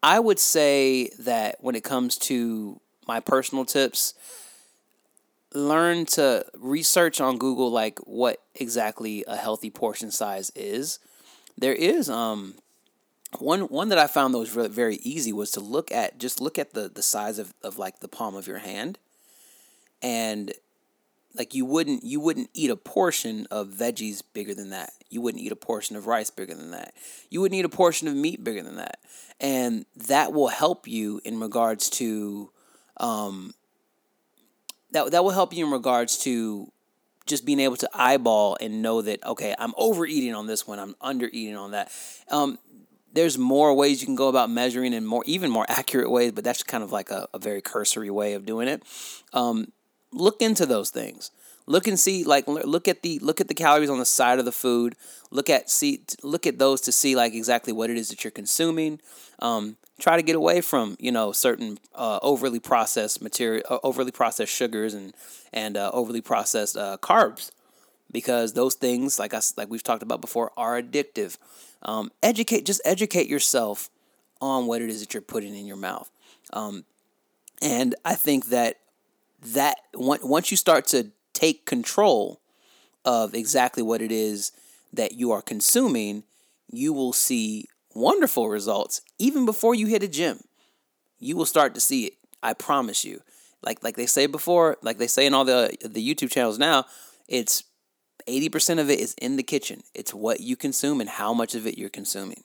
I 0.03 0.19
would 0.19 0.41
say 0.41 1.11
that 1.21 1.59
when 1.61 1.77
it 1.77 1.85
comes 1.85 2.19
to 2.19 2.81
my 3.07 3.21
personal 3.21 3.65
tips, 3.65 4.15
learn 5.55 6.07
to 6.07 6.45
research 6.59 7.21
on 7.21 7.39
Google 7.39 7.71
like 7.71 7.99
what 8.01 8.43
exactly 8.55 9.25
a 9.27 9.37
healthy 9.37 9.71
portion 9.71 10.11
size 10.11 10.51
is. 10.55 10.99
There 11.59 11.75
is 11.75 12.09
um 12.09 12.55
one 13.39 13.63
one 13.63 13.89
that 13.91 13.99
I 13.99 14.07
found 14.07 14.35
that 14.35 14.39
was 14.39 14.55
really 14.55 14.69
very 14.69 14.97
easy 14.97 15.33
was 15.33 15.51
to 15.53 15.61
look 15.61 15.93
at 15.93 16.19
just 16.19 16.41
look 16.41 16.59
at 16.59 16.75
the 16.75 16.89
the 16.89 17.03
size 17.03 17.39
of, 17.39 17.55
of 17.63 17.79
like 17.79 18.01
the 18.01 18.09
palm 18.09 18.35
of 18.35 18.47
your 18.47 18.59
hand 18.59 18.99
and 20.03 20.53
like 21.35 21.55
you 21.55 21.65
wouldn't 21.65 22.05
you 22.05 22.21
wouldn't 22.21 22.51
eat 22.55 22.71
a 22.71 22.77
portion 22.77 23.47
of 23.51 23.69
veggies 23.69 24.23
bigger 24.35 24.55
than 24.55 24.71
that. 24.71 24.93
You 25.09 25.21
wouldn't 25.21 25.43
eat 25.43 25.53
a 25.53 25.57
portion 25.57 25.97
of 25.97 26.07
rice 26.07 26.31
bigger 26.31 26.55
than 26.55 26.73
that. 26.73 26.95
You 27.31 27.41
wouldn't 27.41 27.59
eat 27.59 27.65
a 27.65 27.71
portion 27.71 28.09
of 28.09 28.15
meat 28.15 28.43
bigger 28.43 28.63
than 28.63 28.77
that. 28.77 28.99
And 29.41 29.87
that 29.97 30.33
will 30.33 30.49
help 30.49 30.87
you 30.87 31.21
in 31.25 31.41
regards 31.41 31.89
to 31.91 32.51
um 32.99 33.55
that 34.93 35.11
that 35.11 35.25
will 35.25 35.31
help 35.31 35.53
you 35.53 35.65
in 35.67 35.73
regards 35.73 36.19
to 36.19 36.71
just 37.27 37.47
being 37.47 37.61
able 37.61 37.77
to 37.77 37.89
eyeball 37.95 38.57
and 38.61 38.83
know 38.83 39.03
that 39.03 39.25
okay, 39.25 39.55
I'm 39.59 39.75
overeating 39.77 40.35
on 40.35 40.47
this 40.47 40.67
one, 40.67 40.79
I'm 40.79 40.95
under 41.01 41.29
eating 41.33 41.57
on 41.57 41.73
that. 41.73 41.91
Um 42.29 42.59
there's 43.15 43.37
more 43.37 43.75
ways 43.75 44.01
you 44.01 44.07
can 44.07 44.17
go 44.17 44.29
about 44.29 44.49
measuring 44.49 44.95
and 44.95 45.07
more 45.07 45.23
even 45.27 45.51
more 45.51 45.67
accurate 45.69 46.11
ways, 46.11 46.33
but 46.33 46.45
that's 46.45 46.63
kind 46.63 46.83
of 46.83 46.93
like 46.93 47.11
a, 47.11 47.29
a 47.35 47.39
very 47.39 47.61
cursory 47.61 48.09
way 48.09 48.33
of 48.33 48.47
doing 48.47 48.69
it. 48.69 48.83
Um, 49.35 49.71
look 50.13 50.41
into 50.41 50.65
those 50.65 50.89
things 50.89 51.31
look 51.67 51.87
and 51.87 51.99
see 51.99 52.25
like 52.25 52.47
look 52.47 52.89
at 52.89 53.03
the 53.03 53.19
look 53.21 53.41
at 53.41 53.49
the 53.49 53.55
calories 53.55 53.91
on 53.91 53.99
the 53.99 54.05
side 54.05 54.39
of 54.39 54.45
the 54.45 54.53
food 54.53 54.95
look 55.31 55.49
at 55.49 55.71
see 55.71 56.03
look 56.23 56.47
at 56.47 56.59
those 56.59 56.81
to 56.81 56.93
see 56.93 57.15
like 57.15 57.35
exactly 57.35 57.73
what 57.73 57.91
it 57.91 57.97
is 57.97 58.09
that 58.09 58.25
you're 58.25 58.31
consuming 58.31 59.01
um, 59.39 59.77
try 60.03 60.17
to 60.17 60.23
get 60.23 60.35
away 60.35 60.61
from 60.61 60.97
you 60.99 61.13
know 61.13 61.31
certain 61.33 61.79
uh, 61.95 62.19
overly 62.23 62.59
processed 62.59 63.23
material 63.23 63.63
uh, 63.71 63.79
overly 63.85 64.11
processed 64.11 64.53
sugars 64.53 64.95
and 64.95 65.15
and 65.53 65.77
uh, 65.77 65.91
overly 65.95 66.21
processed 66.21 66.77
uh, 66.77 66.97
carbs 67.01 67.53
because 68.11 68.53
those 68.53 68.75
things 68.75 69.19
like 69.19 69.33
us 69.33 69.57
like 69.57 69.71
we've 69.71 69.83
talked 69.83 70.03
about 70.03 70.21
before 70.21 70.51
are 70.57 70.81
addictive. 70.81 71.39
Um, 71.83 72.11
educate 72.23 72.67
just 72.67 72.83
educate 72.85 73.29
yourself 73.29 73.89
on 74.41 74.67
what 74.67 74.83
it 74.83 74.91
is 74.91 75.01
that 75.01 75.15
you're 75.15 75.21
putting 75.21 75.55
in 75.55 75.67
your 75.67 75.77
mouth. 75.77 76.11
Um, 76.53 76.85
and 77.63 77.95
i 78.05 78.17
think 78.17 78.47
that 78.47 78.79
that 79.41 79.77
on- 79.97 80.19
once 80.23 80.51
you 80.51 80.57
start 80.57 80.87
to 80.89 81.13
take 81.33 81.65
control 81.65 82.41
of 83.05 83.35
exactly 83.35 83.83
what 83.83 84.03
it 84.03 84.13
is 84.13 84.53
that 84.93 85.13
you 85.13 85.33
are 85.33 85.43
consuming, 85.43 86.23
you 86.71 86.93
will 86.93 87.13
see 87.13 87.67
wonderful 87.95 88.49
results 88.49 89.03
even 89.19 89.45
before 89.47 89.75
you 89.75 89.87
hit 89.87 90.03
a 90.03 90.09
gym. 90.09 90.41
You 91.19 91.37
will 91.37 91.47
start 91.47 91.75
to 91.75 91.81
see 91.81 92.07
it. 92.07 92.15
I 92.43 92.55
promise 92.55 93.05
you. 93.05 93.21
Like 93.63 93.83
like 93.85 93.97
they 93.97 94.07
say 94.07 94.27
before, 94.27 94.77
like 94.83 94.99
they 94.99 95.07
say 95.07 95.27
in 95.27 95.35
all 95.35 95.45
the 95.45 95.77
the 95.85 96.07
YouTube 96.07 96.31
channels 96.31 96.59
now, 96.59 96.85
it's 97.29 97.65
80% 98.27 98.79
of 98.79 98.91
it 98.91 99.01
is 99.01 99.15
in 99.15 99.37
the 99.37 99.43
kitchen. 99.43 99.83
It's 99.95 100.15
what 100.15 100.41
you 100.41 100.57
consume 100.57 101.01
and 101.01 101.11
how 101.11 101.33
much 101.33 101.55
of 101.55 101.67
it 101.67 101.79
you're 101.79 101.89
consuming. 101.89 102.45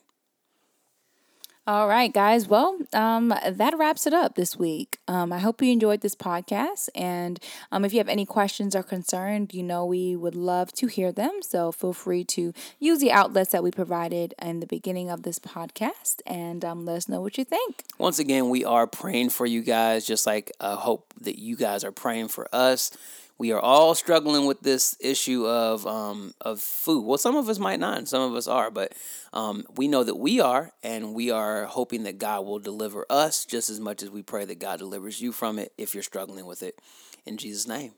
All 1.68 1.90
right, 1.90 2.14
guys. 2.14 2.48
Well, 2.48 2.78
um, 2.94 3.34
that 3.46 3.78
wraps 3.78 4.08
it 4.08 4.14
up 4.14 4.36
this 4.36 4.56
week. 4.56 5.00
Um, 5.06 5.34
I 5.34 5.40
hope 5.40 5.62
you 5.62 5.70
enjoyed 5.70 6.00
this 6.00 6.16
podcast. 6.16 6.88
And 6.96 7.42
um, 7.74 7.84
if 7.84 7.92
you 7.92 7.98
have 7.98 8.08
any 8.08 8.26
questions 8.26 8.74
or 8.74 8.84
concerns, 8.84 9.54
you 9.54 9.64
know 9.64 9.86
we 9.86 10.16
would 10.16 10.34
love 10.34 10.72
to 10.76 10.88
hear 10.88 11.12
them. 11.12 11.42
So 11.42 11.74
feel 11.74 11.92
free 11.92 12.24
to 12.24 12.54
use 12.80 13.00
the 13.00 13.12
outlets 13.12 13.52
that 13.52 13.64
we 13.64 13.72
provided 13.72 14.34
in 14.42 14.62
the 14.62 14.66
beginning 14.66 15.10
of 15.10 15.24
this 15.24 15.40
podcast 15.40 16.22
and 16.26 16.64
um, 16.64 16.86
let 16.86 16.96
us 16.96 17.10
know 17.10 17.20
what 17.20 17.38
you 17.38 17.44
think. 17.44 17.84
Once 17.98 18.18
again, 18.18 18.48
we 18.50 18.64
are 18.64 18.88
praying 18.88 19.32
for 19.32 19.46
you 19.46 19.62
guys, 19.62 20.06
just 20.06 20.26
like 20.26 20.54
I 20.62 20.76
hope 20.76 21.14
that 21.20 21.38
you 21.38 21.58
guys 21.58 21.84
are 21.84 21.92
praying 21.92 22.30
for 22.30 22.48
us 22.54 22.92
we 23.38 23.52
are 23.52 23.60
all 23.60 23.94
struggling 23.96 24.46
with 24.46 24.62
this 24.62 24.96
issue 25.00 25.46
of 25.46 25.86
um, 25.86 26.34
of 26.42 26.60
food. 26.60 27.06
Well, 27.06 27.18
some 27.18 27.36
of 27.36 27.50
us 27.50 27.60
might 27.60 27.80
not, 27.80 27.98
and 27.98 28.08
some 28.08 28.22
of 28.22 28.36
us 28.36 28.48
are, 28.48 28.72
but 28.72 28.94
um, 29.34 29.66
we 29.76 29.88
know 29.88 30.04
that 30.04 30.16
we 30.16 30.40
are, 30.40 30.72
and 30.84 31.14
we 31.14 31.30
are 31.32 31.66
hoping 31.66 32.04
that 32.04 32.18
God 32.18 32.46
will 32.46 32.60
deliver 32.60 33.06
us 33.10 33.46
just 33.46 33.70
as 33.70 33.80
much 33.80 34.02
as 34.02 34.10
we 34.10 34.24
pray 34.24 34.46
that 34.46 34.60
God 34.60 34.80
delivers 34.80 35.22
you 35.22 35.32
from 35.32 35.60
it 35.60 35.74
if 35.78 35.94
you're 35.94 36.04
struggling 36.04 36.46
with 36.46 36.64
it. 36.64 36.80
In 37.26 37.38
Jesus' 37.38 37.68
name. 37.68 37.94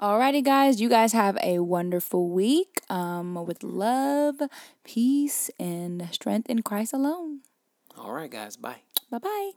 Alrighty, 0.00 0.42
guys, 0.42 0.80
you 0.80 0.88
guys 0.88 1.12
have 1.12 1.38
a 1.42 1.60
wonderful 1.60 2.28
week 2.28 2.80
um, 2.90 3.34
with 3.46 3.62
love, 3.62 4.36
peace, 4.84 5.50
and 5.60 6.08
strength 6.10 6.48
in 6.50 6.62
Christ 6.62 6.92
alone. 6.92 7.40
All 7.96 8.12
right, 8.12 8.30
guys. 8.30 8.56
Bye. 8.56 8.82
Bye 9.10 9.18
bye. 9.18 9.50